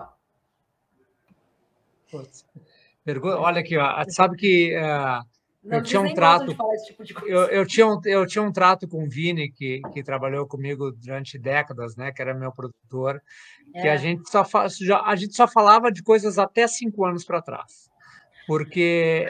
[3.40, 4.04] Olha aqui, ó.
[4.10, 5.26] sabe que uh,
[5.64, 6.56] eu tinha um trato.
[6.86, 10.48] Tipo eu, eu, tinha um, eu tinha um trato com o Vini, que, que trabalhou
[10.48, 12.12] comigo durante décadas, né?
[12.12, 13.22] Que era meu produtor
[13.72, 13.98] que a é.
[13.98, 14.44] gente só
[14.82, 17.90] já, a gente só falava de coisas até cinco anos para trás,
[18.46, 19.30] porque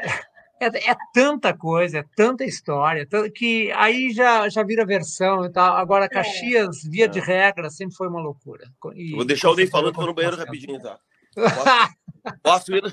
[0.59, 5.75] é, é, tanta coisa, é tanta história, que aí já, já vira versão e tal.
[5.75, 6.09] Agora, é.
[6.09, 8.65] Caxias, via de regra, sempre foi uma loucura.
[8.95, 10.97] E, Vou deixar o Ney falando, vou no banheiro rapidinho, tá?
[12.43, 12.83] Posso, posso ir?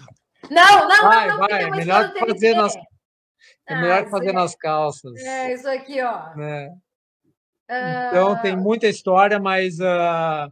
[0.49, 1.49] Não, não, vai, não, não.
[1.49, 2.73] Vai, melhor fazer nas,
[3.69, 5.21] é melhor ah, fazer nas calças.
[5.21, 6.41] É, isso aqui, ó.
[6.41, 6.73] É.
[8.09, 9.79] Então, tem muita história, mas.
[9.79, 10.51] Uh,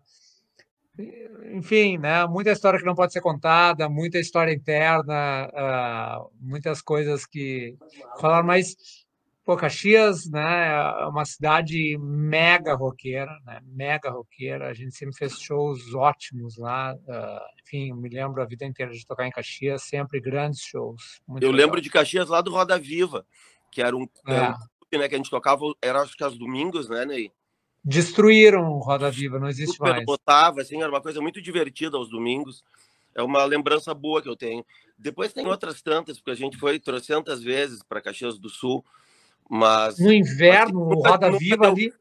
[1.52, 7.26] enfim, né, muita história que não pode ser contada, muita história interna, uh, muitas coisas
[7.26, 7.76] que
[8.18, 8.76] falaram, mas
[9.46, 14.68] Pô, Caxias, né, é uma cidade mega roqueira, né, mega roqueira.
[14.68, 16.92] A gente sempre fez shows ótimos lá.
[16.96, 21.20] Uh, enfim, me lembro a vida inteira de tocar em Caxias, sempre grandes shows.
[21.28, 21.52] eu legal.
[21.52, 23.24] lembro de Caxias lá do Roda Viva,
[23.70, 24.34] que era um, é.
[24.34, 27.30] era um clube, né, que a gente tocava, era acho que aos domingos, né, Ney?
[27.84, 30.04] Destruíram o Roda Viva, não existe Super mais.
[30.04, 32.64] Botava, assim, era uma coisa muito divertida aos domingos.
[33.14, 34.66] É uma lembrança boa que eu tenho.
[34.98, 38.84] Depois tem outras tantas, porque a gente foi trocentas vezes para Caxias do Sul
[39.48, 39.98] mas.
[39.98, 41.92] No inverno, o Roda Viva ali.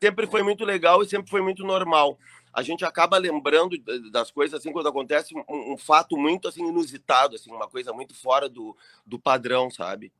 [0.00, 2.16] Sempre foi muito legal e sempre foi muito normal.
[2.52, 3.76] A gente acaba lembrando
[4.10, 8.14] das coisas assim quando acontece um, um fato muito assim inusitado, assim, uma coisa muito
[8.14, 10.12] fora do, do padrão, sabe?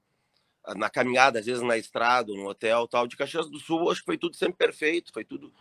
[0.77, 3.07] Na caminhada, às vezes na estrada, no hotel, tal.
[3.07, 5.53] De Caxias do Sul, acho que foi tudo sempre perfeito, foi tudo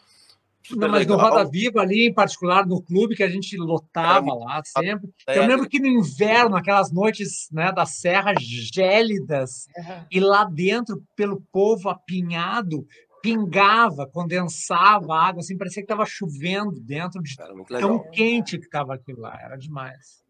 [0.76, 1.18] não, mas legal.
[1.18, 5.10] no Roda Viva ali, em particular, no clube que a gente lotava lá sempre.
[5.28, 5.38] É.
[5.38, 10.06] Eu lembro que no inverno, aquelas noites né, das serras gélidas, uhum.
[10.12, 12.86] e lá dentro, pelo povo apinhado,
[13.22, 17.36] pingava, condensava água, assim, parecia que estava chovendo dentro de
[17.80, 20.26] tão quente que estava aquilo lá, era demais.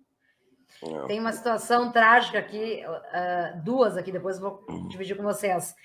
[1.08, 4.88] Tem uma situação trágica aqui, uh, duas aqui, depois vou uhum.
[4.88, 5.76] dividir com vocês.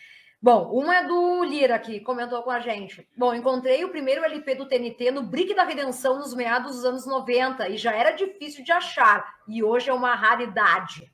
[0.43, 3.07] Bom, uma é do Lira aqui, comentou com a gente.
[3.17, 7.07] Bom, encontrei o primeiro LP do TNT no Brick da Redenção nos meados dos anos
[7.07, 9.37] 90 e já era difícil de achar.
[9.47, 11.09] E hoje é uma raridade.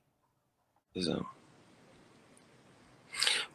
[0.95, 1.27] Exato.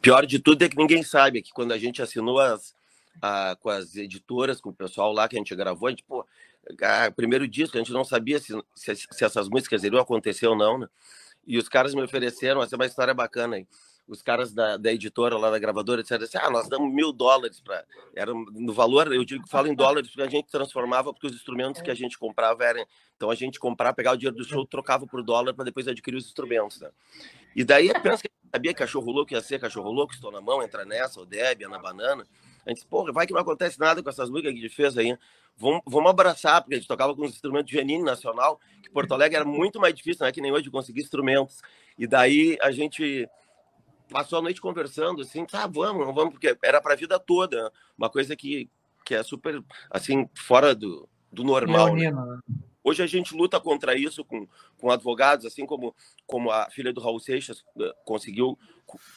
[0.00, 2.76] Pior de tudo é que ninguém sabe que quando a gente assinou as,
[3.20, 6.24] a, com as editoras, com o pessoal lá que a gente gravou, a gente, pô,
[6.80, 10.54] a, primeiro disco, a gente não sabia se, se, se, essas músicas iriam acontecer ou
[10.54, 10.88] não, né?
[11.44, 13.66] E os caras me ofereceram, essa é uma história bacana aí
[14.06, 17.60] os caras da, da editora lá da gravadora disseram assim: ah, nós damos mil dólares
[17.60, 17.84] para.
[18.14, 21.34] Era no valor, eu digo que falo em dólares, porque a gente transformava, porque os
[21.34, 22.86] instrumentos que a gente comprava eram.
[23.16, 26.16] Então a gente comprava, pegava o dinheiro do show, trocava por dólar para depois adquirir
[26.16, 26.80] os instrumentos.
[26.80, 26.90] Né?
[27.54, 30.62] E daí pensa que sabia que cachorro louco ia ser cachorro louco, estou na mão,
[30.62, 32.26] entra nessa, o Deb, na banana.
[32.64, 34.74] A gente disse, porra, vai que não acontece nada com essas músicas que a gente
[34.74, 35.16] fez aí.
[35.56, 39.12] Vamos, vamos abraçar, porque a gente tocava com os instrumentos de Janine Nacional, que Porto
[39.12, 40.32] Alegre era muito mais difícil, né?
[40.32, 41.60] Que nem hoje conseguir instrumentos.
[41.98, 43.28] E daí a gente
[44.10, 48.10] passou a noite conversando, assim, tá, vamos, vamos, porque era para a vida toda, uma
[48.10, 48.70] coisa que,
[49.04, 51.94] que é super, assim, fora do, do normal.
[51.94, 52.10] Né?
[52.10, 52.38] né?
[52.82, 55.94] Hoje a gente luta contra isso com, com advogados, assim como,
[56.26, 58.58] como a filha do Raul Seixas eh, conseguiu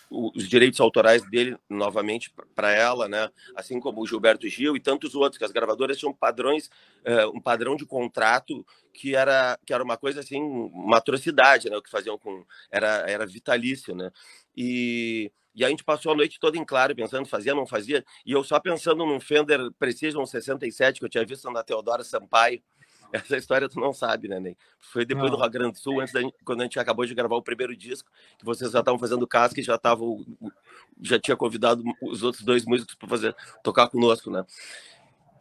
[0.10, 3.30] os direitos autorais dele novamente para ela, né?
[3.54, 6.68] Assim como o Gilberto Gil e tantos outros, que as gravadoras tinham padrões,
[7.06, 11.78] uh, um padrão de contrato que era que era uma coisa assim, uma atrocidade, né?
[11.78, 14.12] O que faziam com era era vitalício, né?
[14.58, 18.06] E e a gente passou a noite toda em claro, pensando, fazia, não fazia.
[18.24, 22.62] E eu só pensando num Fender Precision 67 que eu tinha visto na Teodora Sampaio,
[23.12, 24.56] essa história tu não sabe, né, Ney?
[24.80, 25.38] Foi depois não.
[25.38, 27.76] do Rio Grande do Sul, antes da quando a gente acabou de gravar o primeiro
[27.76, 30.24] disco, que vocês já estavam fazendo casca e já estavam,
[31.02, 34.46] já tinha convidado os outros dois músicos para fazer tocar conosco, né?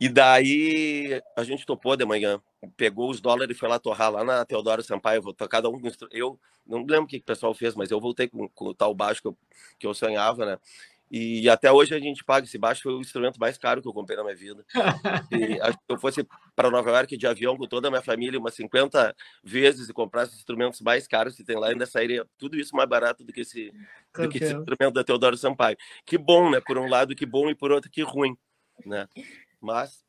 [0.00, 2.40] E daí a gente topou de manhã,
[2.76, 5.80] pegou os dólares e foi lá torrar lá na Teodoro Sampaio, vou cada um
[6.10, 8.74] eu não lembro o que, que o pessoal fez, mas eu voltei com, com o
[8.74, 9.36] tal baixo que eu,
[9.78, 10.58] que eu sonhava, né?
[11.08, 13.92] E até hoje a gente paga esse baixo, foi o instrumento mais caro que eu
[13.92, 14.64] comprei na minha vida.
[15.30, 18.54] E se eu fosse para Nova York de avião com toda a minha família umas
[18.54, 22.74] 50 vezes e comprasse os instrumentos mais caros que tem lá, ainda sairia tudo isso
[22.74, 23.72] mais barato do que esse,
[24.14, 25.76] do que esse instrumento da Teodoro Sampaio.
[26.04, 26.60] Que bom, né?
[26.60, 28.36] Por um lado, que bom, e por outro, que ruim,
[28.84, 29.06] né?
[29.66, 30.00] Mas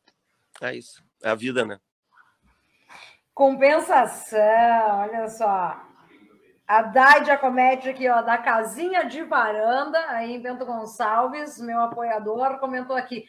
[0.62, 1.80] é isso, é a vida, né?
[3.34, 4.40] Compensação,
[5.00, 5.82] olha só.
[6.68, 12.60] A Dai Giacometti aqui, ó, da Casinha de Varanda, aí em Bento Gonçalves, meu apoiador,
[12.60, 13.26] comentou aqui: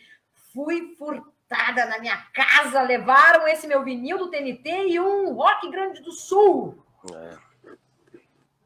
[0.53, 6.03] fui furtada na minha casa, levaram esse meu vinil do TNT e um Rock Grande
[6.03, 6.85] do Sul.
[7.11, 7.39] É.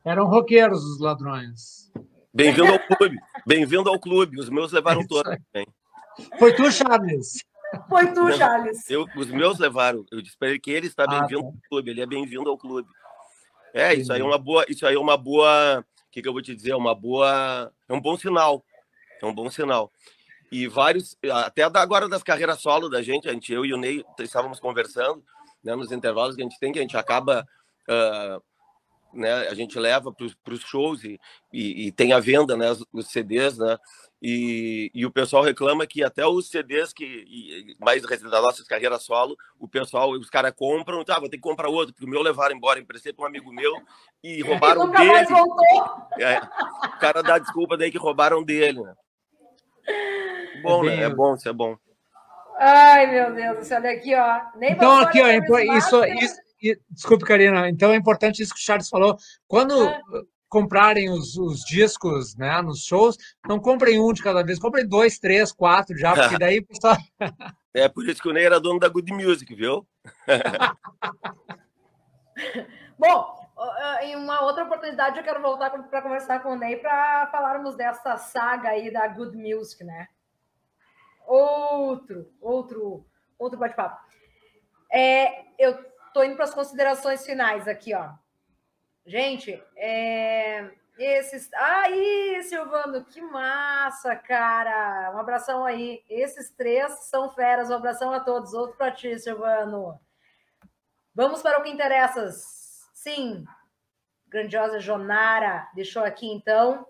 [0.05, 1.93] Eram roqueiros os ladrões.
[2.35, 3.17] Bem-vindo ao clube.
[3.47, 4.41] Bem-vindo ao clube.
[4.41, 5.33] Os meus levaram todos.
[6.41, 7.52] Foi tu, Charles?
[7.89, 8.89] Foi tu, Charles.
[8.91, 10.05] Eu, os meus levaram.
[10.11, 11.91] Eu disse para ele que ele está ah, bem-vindo ah, ao clube.
[11.91, 12.89] Ele é bem-vindo ao clube.
[13.75, 16.33] É, isso aí é uma boa, isso aí é uma boa, o que, que eu
[16.33, 18.63] vou te dizer, é uma boa, é um bom sinal,
[19.21, 19.91] é um bom sinal.
[20.51, 24.05] E vários, até agora das carreiras solo da gente, a gente, eu e o Ney
[24.19, 25.25] estávamos conversando,
[25.65, 27.49] né, nos intervalos que a gente tem, que a gente acaba,
[27.89, 28.43] uh,
[29.13, 31.21] né, a gente leva para os shows e,
[31.53, 33.79] e, e, tem a venda, né, os CDs, né,
[34.21, 39.37] e, e, o pessoal reclama que até os CDs que mais da nossa carreira solo,
[39.59, 42.55] o pessoal, os caras compram, tá, vou ter que comprar outro, porque o meu levaram
[42.55, 43.75] embora, emprestei para um amigo meu
[44.23, 45.27] e roubaram e dele.
[46.21, 46.39] É,
[46.87, 48.95] o cara dá desculpa daí que roubaram dele, né?
[50.63, 51.03] Bom, é né?
[51.03, 51.77] É bom, isso é bom.
[52.59, 54.41] Ai, meu Deus, olha aqui, ó.
[54.57, 55.27] Nem então, aqui, ó,
[55.77, 57.69] isso, isso, isso, desculpe, Karina.
[57.69, 59.17] Então é importante isso que o Charles falou.
[59.47, 60.01] Quando, é
[60.53, 63.17] comprarem os, os, discos né, nos shows,
[63.49, 66.95] não comprem um de cada vez, comprem dois, três, quatro já, porque daí o pessoal.
[67.73, 69.89] É por isso que o Ney era dono da Good Music, viu?
[72.99, 73.51] Bom,
[74.03, 78.19] em uma outra oportunidade eu quero voltar para conversar com o Ney para falarmos dessa
[78.19, 80.07] saga aí da Good Music, né?
[81.27, 83.07] Outro, outro,
[83.39, 83.99] outro bate-papo.
[84.93, 88.11] É, eu tô indo para as considerações finais aqui, ó.
[89.05, 91.53] Gente, é, esses.
[91.55, 95.11] Aí, Silvano, que massa, cara!
[95.15, 96.03] Um abração aí.
[96.09, 97.71] Esses três são feras.
[97.71, 98.53] Um abração a todos.
[98.53, 99.99] Outro para ti, Silvano.
[101.15, 102.31] Vamos para o que interessa.
[102.95, 103.45] Sim,
[104.29, 106.87] grandiosa Jonara deixou aqui então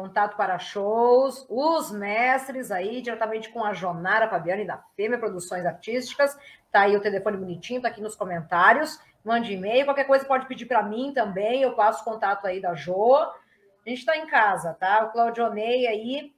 [0.00, 6.38] contato para shows, os mestres aí, diretamente com a Jonara Fabiane da Fêmea Produções Artísticas.
[6.70, 9.00] Tá aí o telefone bonitinho, tá aqui nos comentários.
[9.24, 12.74] Mande e-mail, qualquer coisa pode pedir para mim também, eu passo o contato aí da
[12.74, 13.16] Jo.
[13.16, 15.04] A gente está em casa, tá?
[15.04, 16.32] O Claudionei aí.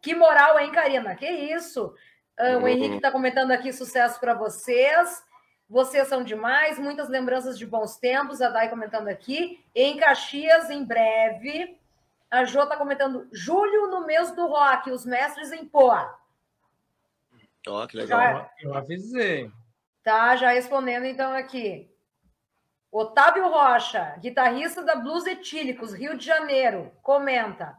[0.00, 1.16] Que moral, hein, Karina?
[1.16, 1.92] Que isso?
[2.38, 2.68] Ah, o uhum.
[2.68, 5.24] Henrique está comentando aqui sucesso para vocês.
[5.68, 8.40] Vocês são demais, muitas lembranças de bons tempos.
[8.40, 9.64] A Dai comentando aqui.
[9.74, 11.76] Em Caxias, em breve.
[12.30, 16.18] A Jo está comentando julho no mês do rock, os mestres em Poa.
[17.68, 18.20] Ó, oh, que legal.
[18.20, 19.50] Já, eu avisei.
[20.02, 21.90] Tá, já respondendo então aqui.
[22.90, 27.76] Otávio Rocha, guitarrista da Blues Etílicos, Rio de Janeiro, comenta.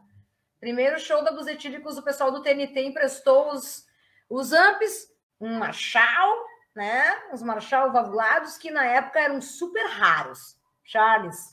[0.60, 3.86] Primeiro show da Blues Etílicos, o pessoal do TNT emprestou os,
[4.28, 5.08] os amps,
[5.40, 6.44] um Marshall,
[6.74, 7.16] né?
[7.32, 10.56] Os Marshall valvulados, que na época eram super raros.
[10.84, 11.52] Charles.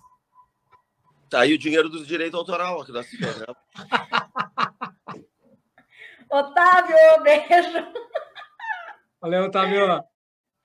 [1.35, 3.01] Tá aí o dinheiro do direito autoral aqui da
[6.31, 7.91] Otávio, beijo.
[9.19, 9.99] Valeu, Otávio.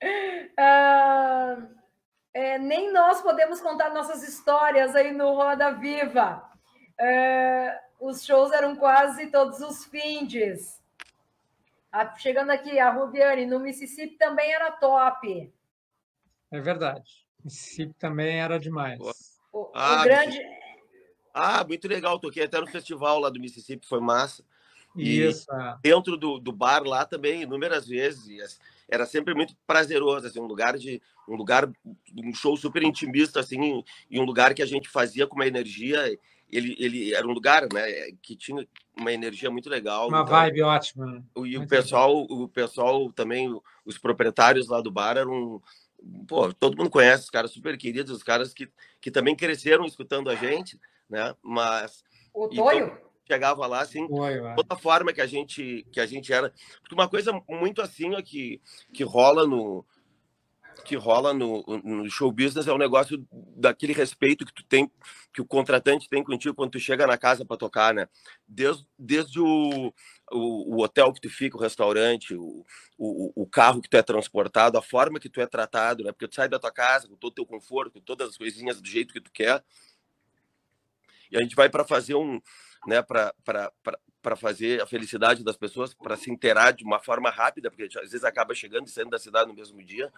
[0.01, 1.67] Uh,
[2.33, 6.41] é, nem nós podemos contar nossas histórias aí no Roda Viva.
[6.97, 10.81] Uh, os shows eram quase todos os findes.
[11.91, 15.53] Ah, chegando aqui, a Rubiane, no Mississippi também era top.
[16.49, 17.27] É verdade.
[17.43, 19.01] Mississippi também era demais.
[19.51, 20.60] O, ah, o grande.
[21.33, 22.19] Ah, muito legal.
[22.19, 24.43] Toquei até no festival lá do Mississippi, foi massa.
[24.95, 25.47] Isso.
[25.49, 25.75] E é.
[25.81, 28.59] dentro do, do bar lá também, inúmeras vezes.
[28.89, 31.69] Era sempre muito prazeroso, assim, um lugar de um lugar,
[32.17, 36.17] um show super intimista, assim, e um lugar que a gente fazia com uma energia.
[36.51, 38.67] Ele, ele era um lugar, né, que tinha
[38.97, 40.09] uma energia muito legal.
[40.09, 41.23] Uma então, vibe ótima.
[41.45, 45.61] E o pessoal, o pessoal também, os proprietários lá do bar eram
[46.27, 48.69] pô, todo mundo conhece os caras super queridos, os caras que,
[48.99, 50.79] que também cresceram escutando a gente,
[51.11, 51.35] né?
[51.43, 52.03] Mas
[52.33, 52.97] o Tonho
[53.27, 54.07] chegava lá assim,
[54.55, 56.51] toda forma que a gente que a gente era,
[56.81, 58.61] porque uma coisa muito assim ó, que
[58.93, 59.85] que rola no
[60.85, 64.89] que rola no, no show business é o um negócio daquele respeito que tu tem,
[65.33, 68.07] que o contratante tem contigo quando tu chega na casa para tocar, né?
[68.47, 69.93] Desde, desde o,
[70.31, 72.65] o, o, hotel que tu fica, o restaurante, o,
[72.97, 76.11] o, o, carro que tu é transportado, a forma que tu é tratado, né?
[76.11, 78.81] Porque tu sai da tua casa com todo o teu conforto, com todas as coisinhas
[78.81, 79.63] do jeito que tu quer,
[81.31, 82.39] e a gente vai para fazer um,
[82.87, 87.83] né, para fazer a felicidade das pessoas, para se inteirar de uma forma rápida, porque
[87.83, 90.11] às vezes acaba chegando e saindo da cidade no mesmo dia,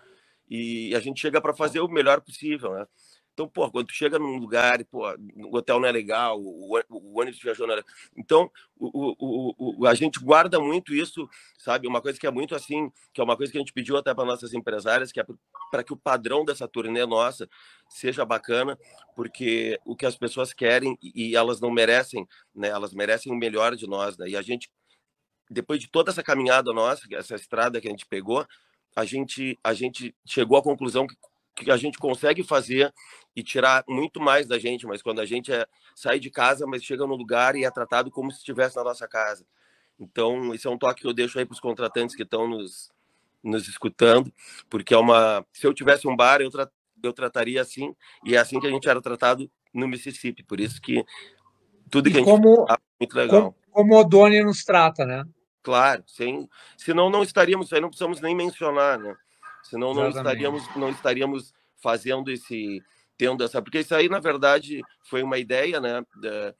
[0.49, 2.85] e a gente chega para fazer o melhor possível, né?
[3.33, 6.79] Então, pô, quando tu chega num lugar e, pô, o hotel não é legal, o,
[6.87, 7.83] o, ônibus viajou não é.
[8.15, 11.27] Então, o, o, a gente guarda muito isso,
[11.57, 11.87] sabe?
[11.87, 14.13] Uma coisa que é muito assim, que é uma coisa que a gente pediu até
[14.13, 15.25] para nossas empresárias, que é
[15.71, 17.49] para que o padrão dessa turnê nossa
[17.89, 18.77] seja bacana,
[19.15, 22.67] porque o que as pessoas querem e elas não merecem, né?
[22.67, 24.29] Elas merecem o melhor de nós, né?
[24.29, 24.69] E a gente,
[25.49, 28.45] depois de toda essa caminhada nossa, essa estrada que a gente pegou,
[28.95, 31.15] a gente, a gente chegou à conclusão que
[31.55, 32.93] que a gente consegue fazer
[33.35, 36.83] e tirar muito mais da gente, mas quando a gente é, sai de casa, mas
[36.83, 39.45] chega no lugar e é tratado como se estivesse na nossa casa.
[39.99, 42.91] Então, esse é um toque que eu deixo aí para os contratantes que estão nos,
[43.43, 44.31] nos escutando,
[44.69, 45.45] porque é uma.
[45.51, 46.69] Se eu tivesse um bar, eu, tra...
[47.01, 50.43] eu trataria assim, e é assim que a gente era tratado no Mississippi.
[50.43, 51.05] Por isso que
[51.89, 53.55] tudo que e a gente como, é muito legal.
[53.71, 55.23] Como, o Doni nos trata, né?
[55.61, 59.15] Claro, sem, senão não estaríamos, aí não precisamos nem mencionar, né?
[59.63, 62.81] Senão não estaríamos, não estaríamos fazendo esse,
[63.17, 66.03] tendo essa, porque isso aí na verdade foi uma ideia, né?
[66.21, 66.53] Da,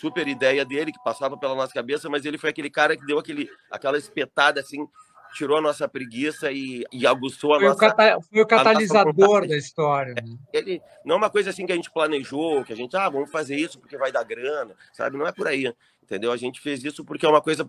[0.00, 3.18] super ideia dele que passava pela nossa cabeça, mas ele foi aquele cara que deu
[3.18, 4.86] aquele, aquela espetada assim,
[5.34, 7.76] tirou a nossa preguiça e, e aguçou a foi nossa.
[7.76, 10.14] O cata, foi o catalisador da história.
[10.14, 10.36] Né?
[10.52, 13.30] Ele não é uma coisa assim que a gente planejou, que a gente ah vamos
[13.30, 15.16] fazer isso porque vai dar grana, sabe?
[15.16, 15.72] Não é por aí,
[16.02, 16.32] entendeu?
[16.32, 17.68] A gente fez isso porque é uma coisa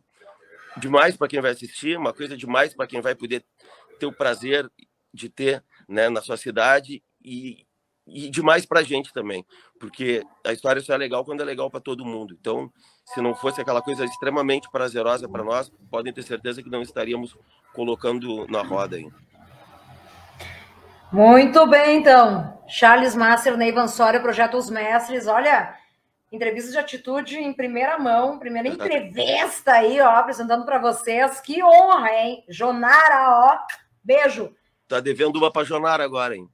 [0.77, 3.43] demais para quem vai assistir, uma coisa demais para quem vai poder
[3.95, 4.69] ter o prazer
[5.13, 7.65] de ter né, na sua cidade e,
[8.05, 9.45] e demais para a gente também,
[9.79, 12.35] porque a história só é legal quando é legal para todo mundo.
[12.39, 12.71] Então,
[13.05, 17.35] se não fosse aquela coisa extremamente prazerosa para nós, podem ter certeza que não estaríamos
[17.73, 19.07] colocando na roda aí.
[21.11, 22.59] Muito bem, então.
[22.67, 25.27] Charles Master, Neivan Soria, Projeto Os Mestres.
[25.27, 25.75] Olha,
[26.31, 31.39] entrevista de atitude em primeira mão, primeira entrevista aí, ó, apresentando para vocês.
[31.39, 32.43] Que honra, hein?
[32.49, 33.59] Jonara, ó.
[34.05, 34.55] Beijo.
[34.87, 36.47] Tá devendo uma para Jonara agora, hein?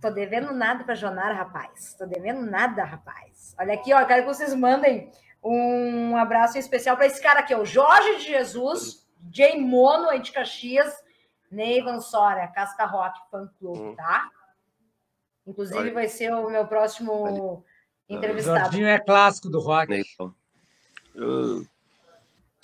[0.00, 1.94] Tô devendo nada para Jonara, rapaz.
[1.98, 3.54] Tô devendo nada, rapaz.
[3.58, 5.10] Olha aqui, ó, quero que vocês mandem
[5.44, 10.32] um abraço especial para esse cara aqui, o Jorge de Jesus, Jay Mono, aí de
[10.32, 10.92] Caxias,
[11.50, 13.94] Neivan Sora, Casca Rock, fã clube, hum.
[13.94, 14.28] tá?
[15.46, 15.94] Inclusive, Olha.
[15.94, 17.62] vai ser o meu próximo Olha.
[18.08, 18.56] entrevistado.
[18.56, 20.02] O Jorginho é clássico do rock.
[21.14, 21.64] Uh,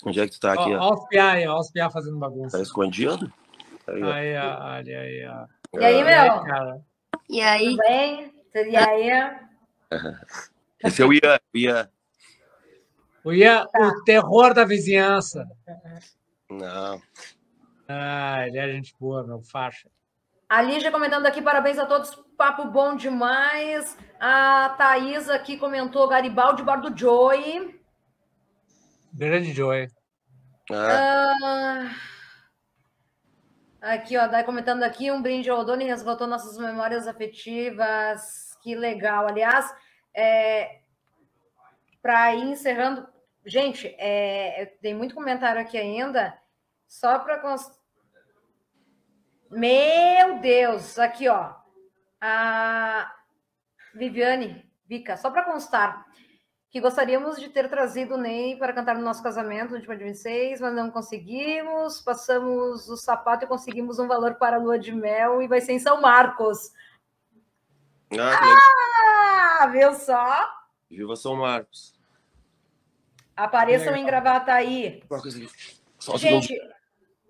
[0.05, 0.73] onde é que tu tá aqui?
[0.73, 2.57] Olha os piá aí, os piá fazendo bagunça.
[2.57, 3.31] Tá escondido?
[3.87, 5.79] Aí, aí, olha aí, ó.
[5.79, 6.83] E aí, meu?
[7.29, 7.65] E aí?
[7.65, 8.33] Tudo bem?
[8.55, 9.09] E aí?
[10.83, 11.39] Esse é o Ian.
[11.53, 11.89] Ian.
[13.23, 13.79] O Ian, tá.
[13.79, 15.47] o terror da vizinhança.
[16.49, 17.01] Não.
[17.87, 19.89] Ah, ele é gente boa, meu, faixa.
[20.49, 23.97] A Lígia comentando aqui, parabéns a todos, papo bom demais.
[24.19, 27.79] A Thaís aqui comentou Garibaldi, bar do Joey.
[29.13, 29.87] Grande Joey.
[30.71, 31.89] Ah.
[33.83, 38.57] Aqui, ó, daí comentando aqui, um brinde ao Doni resgatou nossas memórias afetivas.
[38.61, 39.27] Que legal.
[39.27, 39.75] Aliás,
[40.13, 40.79] é,
[42.01, 43.05] para ir encerrando,
[43.45, 46.33] gente, é, tem muito comentário aqui ainda.
[46.87, 47.77] Só para const...
[49.51, 51.53] Meu Deus, aqui ó.
[52.21, 53.13] A
[53.93, 56.07] Viviane, Vica, só para constar
[56.73, 60.07] que gostaríamos de ter trazido o Ney para cantar no nosso casamento no último dia
[60.07, 62.01] 26, mas não conseguimos.
[62.01, 65.73] Passamos o sapato e conseguimos um valor para a lua de mel e vai ser
[65.73, 66.73] em São Marcos.
[68.19, 70.49] Ah, ah viu só?
[70.89, 71.93] Viva São Marcos.
[73.37, 75.03] Apareçam em Gravataí.
[76.17, 76.59] Gente,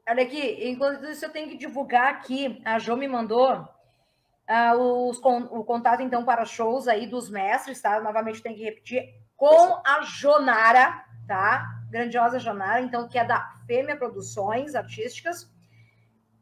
[0.07, 5.17] Olha aqui, enquanto isso eu tenho que divulgar aqui, a Jo me mandou uh, os,
[5.19, 8.01] o contato, então, para shows aí dos mestres, tá?
[8.01, 11.83] Novamente tem que repetir, com a Jonara, tá?
[11.89, 15.51] Grandiosa Jonara, então, que é da Fêmea Produções Artísticas.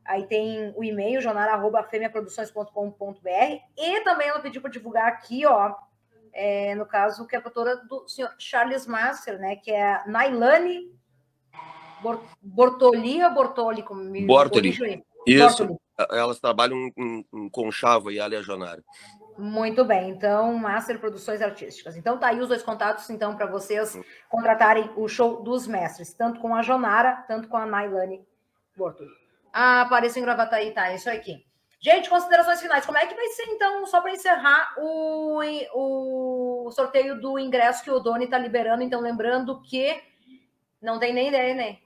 [0.05, 3.59] Aí tem o e-mail, jonara.fêmeaproduções.com.br.
[3.75, 5.73] E também ela pediu para divulgar aqui, ó,
[6.31, 9.55] é, no caso, que é a doutora do senhor Charles Master, né?
[9.55, 10.91] Que é a Nailane
[12.39, 13.81] Bortoli ou Bortoli?
[13.81, 14.69] Como me Bortoli.
[15.25, 15.65] Isso.
[15.65, 15.79] Bortoli.
[16.11, 18.83] Elas trabalham em, em Conchava e Aleajonário.
[19.41, 21.97] Muito bem, então, Master Produções Artísticas.
[21.97, 26.39] Então, tá aí os dois contatos, então, para vocês contratarem o show dos mestres, tanto
[26.39, 28.23] com a Jonara, tanto com a Nailane
[28.77, 29.09] Bortoli.
[29.51, 31.43] Ah, apareceu em Gravataí, tá, isso aqui.
[31.79, 32.85] Gente, considerações finais.
[32.85, 35.41] Como é que vai ser, então, só para encerrar o,
[35.73, 38.83] o sorteio do ingresso que o Doni está liberando?
[38.83, 39.99] Então, lembrando que
[40.79, 41.77] não tem nem ideia, né?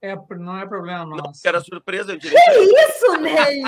[0.00, 1.22] É, não é problema nosso.
[1.22, 2.12] Não, era surpresa.
[2.12, 3.62] Eu que isso, Ney?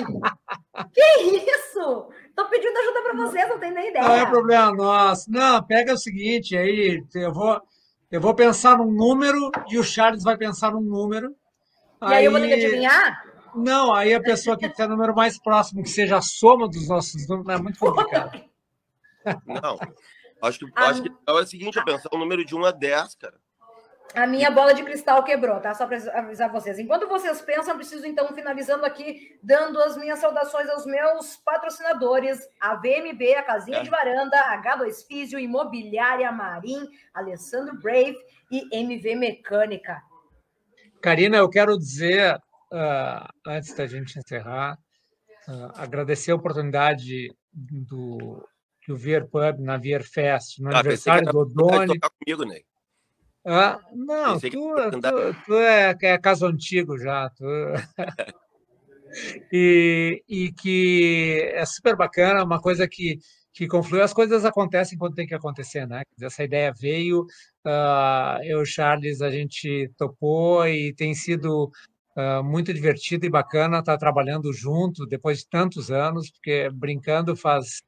[0.93, 2.09] que isso?
[2.35, 4.05] Tô pedindo ajuda para vocês, não tem nem ideia.
[4.05, 5.31] Não é problema nosso.
[5.31, 7.61] Não, pega o seguinte, aí eu vou,
[8.11, 11.35] eu vou pensar num número e o Charles vai pensar num número.
[12.03, 13.24] E aí, aí eu vou ter que adivinhar?
[13.55, 16.89] Não, aí a pessoa que tem o número mais próximo, que seja a soma dos
[16.89, 18.45] nossos números, é muito complicado.
[19.45, 19.78] Não,
[20.43, 22.70] acho que, ah, acho que é o seguinte, eu pensar o número de 1 a
[22.70, 23.39] 10, cara.
[24.15, 25.73] A minha bola de cristal quebrou, tá?
[25.73, 26.79] Só para avisar vocês.
[26.79, 32.75] Enquanto vocês pensam, preciso então finalizando aqui, dando as minhas saudações aos meus patrocinadores, a
[32.75, 33.83] VMB, a Casinha é.
[33.83, 38.17] de Varanda, H2 Físio, Imobiliária Marim, Alessandro Brave
[38.51, 40.03] e MV Mecânica.
[41.01, 44.77] Karina, eu quero dizer, uh, antes da gente encerrar,
[45.49, 48.45] uh, agradecer a oportunidade do,
[48.89, 51.99] do Vier Pub na Vier Fest, no ah, aniversário do Odone.
[51.99, 52.65] comigo, Ney.
[53.53, 54.74] Ah, não, tu, tu,
[55.44, 57.28] tu, é, é caso antigo já.
[57.30, 57.44] Tu...
[59.53, 63.18] e, e que é super bacana, uma coisa que,
[63.53, 66.03] que conflui, as coisas acontecem quando tem que acontecer, né?
[66.22, 67.22] Essa ideia veio,
[67.66, 71.72] uh, eu e o Charles, a gente topou e tem sido
[72.16, 77.82] uh, muito divertido e bacana estar trabalhando junto depois de tantos anos, porque brincando faz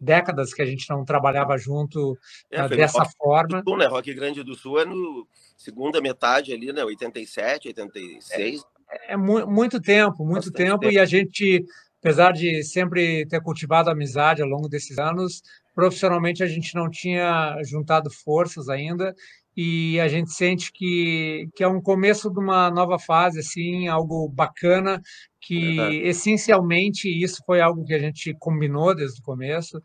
[0.00, 2.16] décadas que a gente não trabalhava junto
[2.50, 3.62] é, uh, dessa rock forma.
[3.66, 3.86] Sul, né?
[3.86, 5.26] Rock Grande do Sul é no
[5.56, 6.84] segunda metade ali, né?
[6.84, 8.62] 87, 86.
[8.90, 11.64] É, é mu muito tempo, muito tempo, tempo, e a gente,
[12.00, 15.42] apesar de sempre ter cultivado amizade ao longo desses anos,
[15.74, 19.14] profissionalmente a gente não tinha juntado forças ainda,
[19.56, 24.28] e a gente sente que, que é um começo de uma nova fase, assim, algo
[24.28, 25.00] bacana,
[25.40, 29.78] que essencialmente isso foi algo que a gente combinou desde o começo,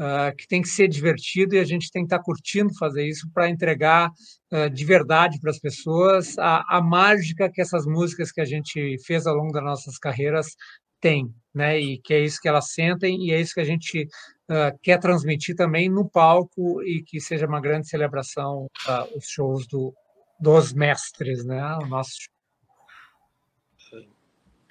[0.00, 3.28] uh, que tem que ser divertido e a gente tem que estar curtindo fazer isso
[3.34, 4.10] para entregar
[4.52, 8.96] uh, de verdade para as pessoas a, a mágica que essas músicas que a gente
[9.04, 10.54] fez ao longo das nossas carreiras
[11.00, 11.80] têm, né?
[11.80, 14.06] E que é isso que elas sentem e é isso que a gente
[14.50, 19.66] uh, quer transmitir também no palco e que seja uma grande celebração uh, os shows
[19.66, 19.94] do,
[20.38, 21.62] dos mestres, né?
[21.82, 22.18] O nosso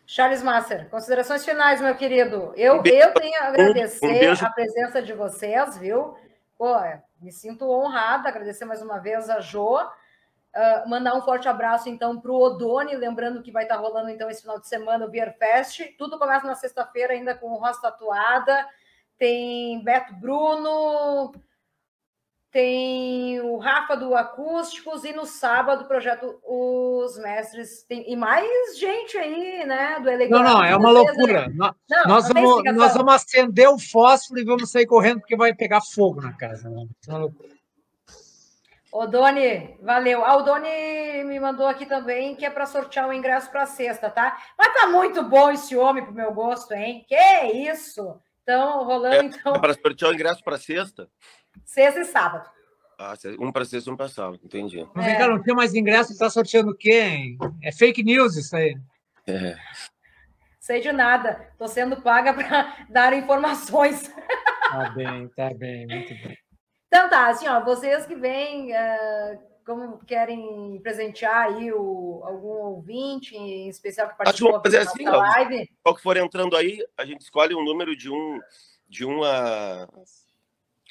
[0.05, 2.51] Charles Master, considerações finais, meu querido.
[2.55, 6.17] Eu, eu tenho a agradecer um a presença de vocês, viu?
[6.57, 6.75] Pô,
[7.21, 9.75] me sinto honrada, agradecer mais uma vez a Jo.
[9.75, 14.31] Uh, mandar um forte abraço, então, para o Odone, lembrando que vai estar rolando, então,
[14.31, 15.79] esse final de semana o Beer Fest.
[15.95, 18.67] Tudo começa na sexta-feira, ainda com o Rosa Tatuada
[19.19, 21.33] tem Beto Bruno,
[22.51, 27.83] tem o Rafa do Acústicos e no sábado o projeto Os Mestres.
[27.83, 29.99] Tem, e mais gente aí, né?
[29.99, 30.43] Do Elegante.
[30.43, 31.47] Não, não, é uma loucura.
[31.53, 31.75] Não,
[32.07, 36.21] nós, vamos, nós vamos acender o fósforo e vamos sair correndo porque vai pegar fogo
[36.21, 36.69] na casa.
[36.69, 36.87] Né?
[37.07, 37.49] É uma loucura.
[38.91, 40.25] Ô, Doni, valeu.
[40.25, 43.67] Ah, o Doni me mandou aqui também que é para sortear o um ingresso para
[43.67, 44.35] sexta, tá?
[44.57, 47.05] Mas tá muito bom esse homem pro meu gosto, hein?
[47.07, 48.19] Que isso!
[48.49, 49.53] Então, rolando, é, então.
[49.53, 51.07] É para sortear o ingresso para sexta?
[51.63, 52.49] Sexta e sábado.
[52.97, 54.87] Ah, um para sexta e um para sábado, entendi.
[54.95, 55.27] Mas é.
[55.27, 57.37] não tem mais ingresso, está sorteando o quê?
[57.61, 58.75] É fake news isso aí.
[59.27, 59.55] É.
[60.59, 61.47] Sei de nada.
[61.51, 64.11] Estou sendo paga para dar informações.
[64.71, 66.35] Tá bem, tá bem, muito bem.
[66.87, 69.39] Então tá, assim, ó, vocês que vêm, uh,
[69.69, 75.03] como querem presentear aí o, algum ouvinte, em especial que participou Acho que fazer assim,
[75.03, 75.69] da live.
[75.83, 78.39] Qual que for entrando aí, a gente escolhe um número de um,
[78.87, 79.87] de um a,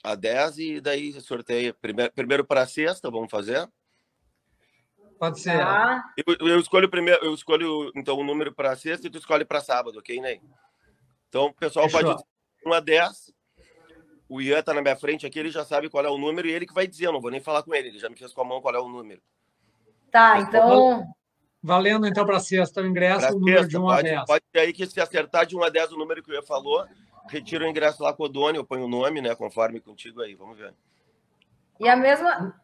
[0.05, 1.75] a 10 e daí sorteia.
[1.75, 3.69] Primeiro, primeiro para sexta, vamos fazer?
[5.19, 5.61] Pode ser.
[5.61, 6.05] Ah.
[6.17, 9.45] Eu, eu, escolho primeiro, eu escolho então o um número para sexta e tu escolhe
[9.45, 10.41] para sábado, ok, Ney?
[11.29, 12.15] Então, o pessoal Fechou.
[12.15, 12.25] pode
[12.65, 13.35] 1 a 10
[14.29, 16.53] o Ian tá na minha frente aqui, ele já sabe qual é o número e
[16.53, 18.33] ele que vai dizer, eu não vou nem falar com ele, ele já me fez
[18.33, 19.23] com a mão qual é o número.
[20.11, 21.07] Tá, então.
[21.63, 24.25] Valendo então para sexta o ingresso, pra o número sexta, de 1 pode, a 10.
[24.27, 26.43] Pode ser aí que se acertar de 1 a 10 o número que o Ian
[26.43, 26.87] falou,
[27.29, 30.35] retira o ingresso lá com o Doni, eu ponho o nome, né, conforme contigo aí,
[30.35, 30.75] vamos ver.
[31.81, 32.55] E a mesma.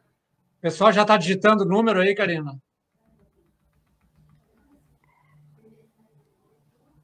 [0.59, 2.57] O pessoal já está digitando o número aí, Karina?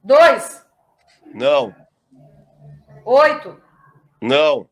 [0.03, 0.67] Dois.
[1.27, 1.75] Não.
[3.05, 3.70] Oito.
[4.21, 4.69] Não.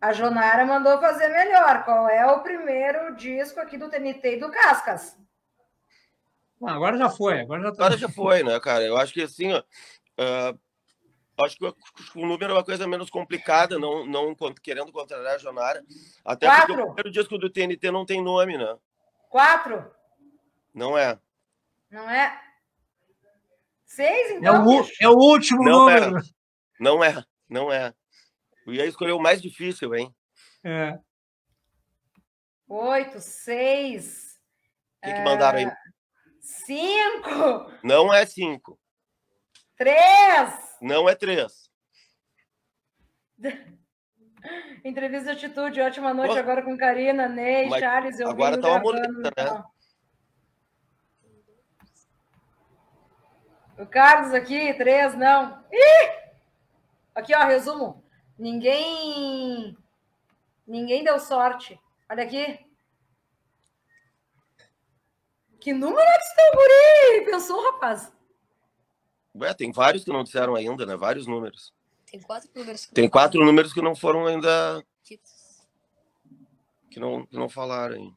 [0.00, 1.84] A Jonara mandou fazer melhor.
[1.84, 5.16] Qual é o primeiro disco aqui do TNT e do Cascas?
[6.62, 7.40] Ah, agora já foi.
[7.40, 7.84] Agora já, tá...
[7.84, 8.84] agora já foi, né, cara?
[8.84, 10.58] Eu acho que assim, ó, uh,
[11.44, 11.64] acho que
[12.14, 15.82] o número é uma coisa menos complicada, não, não querendo contrariar a Jonara.
[16.24, 16.66] Até Quatro.
[16.66, 18.76] porque o primeiro disco do TNT não tem nome, né?
[19.28, 19.90] Quatro.
[20.74, 21.18] Não é.
[21.90, 22.40] Não é?
[23.84, 24.54] Seis, então?
[24.54, 26.18] É o, é o último não número.
[26.18, 26.39] É.
[26.80, 27.92] Não é, não é.
[28.66, 30.14] O Ian escolheu o mais difícil, hein?
[30.64, 30.98] É.
[32.66, 34.40] Oito, seis.
[35.02, 35.66] O que, que mandaram aí?
[35.66, 35.76] É,
[36.40, 37.70] cinco.
[37.84, 38.80] Não é cinco.
[39.76, 40.78] Três.
[40.80, 41.70] Não é três.
[44.82, 48.18] Entrevista de atitude, ótima noite Pô, agora com Karina, Ney, Charles.
[48.18, 49.30] Eu agora tá uma moleta, né?
[49.36, 49.70] Então.
[53.78, 55.62] O Carlos aqui, três, não.
[55.70, 56.29] Ih!
[57.20, 58.02] Aqui, ó, resumo.
[58.38, 59.76] Ninguém.
[60.66, 61.78] Ninguém deu sorte.
[62.08, 62.66] Olha aqui.
[65.60, 67.30] Que número é que está o guri?
[67.30, 68.10] Pensou, rapaz?
[69.36, 70.96] Ué, tem vários que não disseram ainda, né?
[70.96, 71.74] Vários números.
[72.06, 72.86] Tem quatro números.
[72.86, 74.82] Que tem quatro números que não foram ainda.
[76.90, 78.14] Que não, que não falaram aí.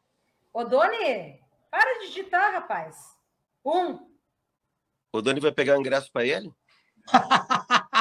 [0.53, 3.17] Ô, Doni, para de digitar, rapaz.
[3.65, 3.99] Um.
[5.11, 6.55] O Doni vai pegar o ingresso para ele?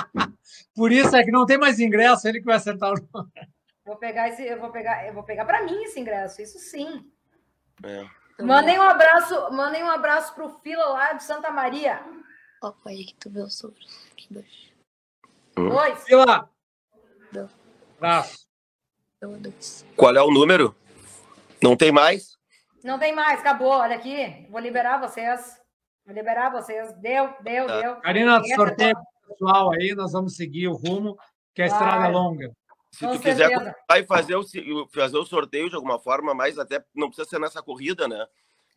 [0.74, 3.30] Por isso é que não tem mais ingresso, ele que vai acertar o nome.
[3.84, 7.05] Vou pegar esse, eu vou pegar, eu vou pegar para mim esse ingresso, isso sim.
[7.84, 8.07] É.
[8.42, 12.00] Mandem um abraço, mandem um abraço pro Fila lá de Santa Maria.
[12.62, 13.80] Ó, oh, pai, aqui tu vê os sobre.
[14.12, 14.72] Aqui dois.
[15.55, 16.05] Dois.
[16.05, 16.48] Fila.
[17.32, 17.50] Dois.
[17.98, 18.46] Abraço.
[19.96, 20.74] Qual é o número?
[21.62, 22.36] Não tem mais?
[22.82, 23.70] Não tem mais, acabou.
[23.70, 25.61] Olha aqui, vou liberar vocês.
[26.05, 26.92] Vou liberar vocês.
[26.94, 27.80] Deu, deu, tá.
[27.80, 27.96] deu.
[27.96, 28.96] Karina, sorteio
[29.33, 31.16] pessoal aí, nós vamos seguir o rumo,
[31.55, 31.85] que a claro.
[31.85, 32.57] estrada é longa.
[32.93, 33.51] Se Com tu quiser
[33.97, 34.45] e fazer o,
[34.93, 38.26] fazer o sorteio de alguma forma, mas até não precisa ser nessa corrida, né?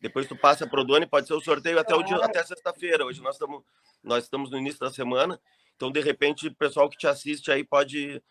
[0.00, 3.04] Depois tu passa para o Doni, pode ser o sorteio até, o dia, até sexta-feira.
[3.04, 3.62] Hoje nós estamos,
[4.02, 5.40] nós estamos no início da semana,
[5.74, 8.22] então de repente o pessoal que te assiste aí pode,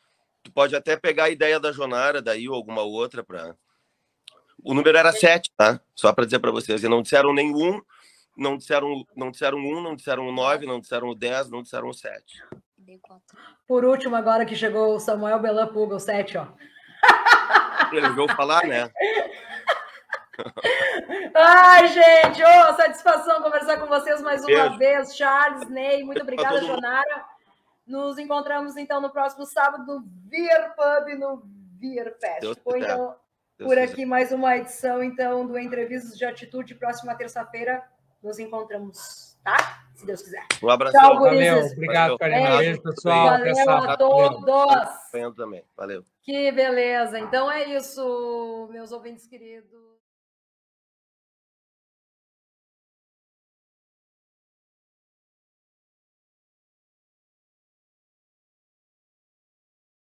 [0.44, 3.56] tu pode até pegar a ideia da Jonara daí ou alguma outra para.
[4.64, 5.80] O número era 7, tá?
[5.94, 6.84] Só para dizer para vocês.
[6.84, 7.80] E não disseram nenhum,
[8.38, 11.88] não disseram, não disseram um, não disseram o 9, não disseram o 10, não disseram
[11.88, 12.44] o 7.
[12.78, 13.38] Dei quatro.
[13.68, 16.48] Por último, agora que chegou o Samuel Belan Puga, o 7, ó.
[17.92, 18.92] Ele ouviu falar, né?
[21.34, 24.78] Ai, gente, ô, satisfação conversar com vocês mais uma Beijo.
[24.78, 25.16] vez.
[25.16, 26.60] Charles, Ney, muito obrigada.
[26.60, 27.26] Jonara.
[27.88, 32.42] Nos encontramos então no próximo sábado no Beer Pub, no Beer Fest.
[32.42, 33.16] Deus Foi então
[33.58, 33.84] Deus por quiser.
[33.94, 36.76] aqui mais uma edição então do Entrevistas de Atitude.
[36.76, 37.84] Próxima terça-feira
[38.26, 39.84] nos encontramos, tá?
[39.94, 40.46] Se Deus quiser.
[40.62, 41.00] Um abração.
[41.00, 42.18] Tchau, Valeu, obrigado.
[42.18, 42.58] Karina.
[42.58, 42.58] Beijo.
[42.58, 43.28] Beijo, pessoal.
[43.30, 43.90] Até Valeu sábado.
[43.90, 45.36] a todos.
[45.36, 45.64] Também.
[45.78, 46.04] Valeu.
[46.22, 47.20] Que beleza.
[47.20, 49.95] Então é isso, meus ouvintes queridos.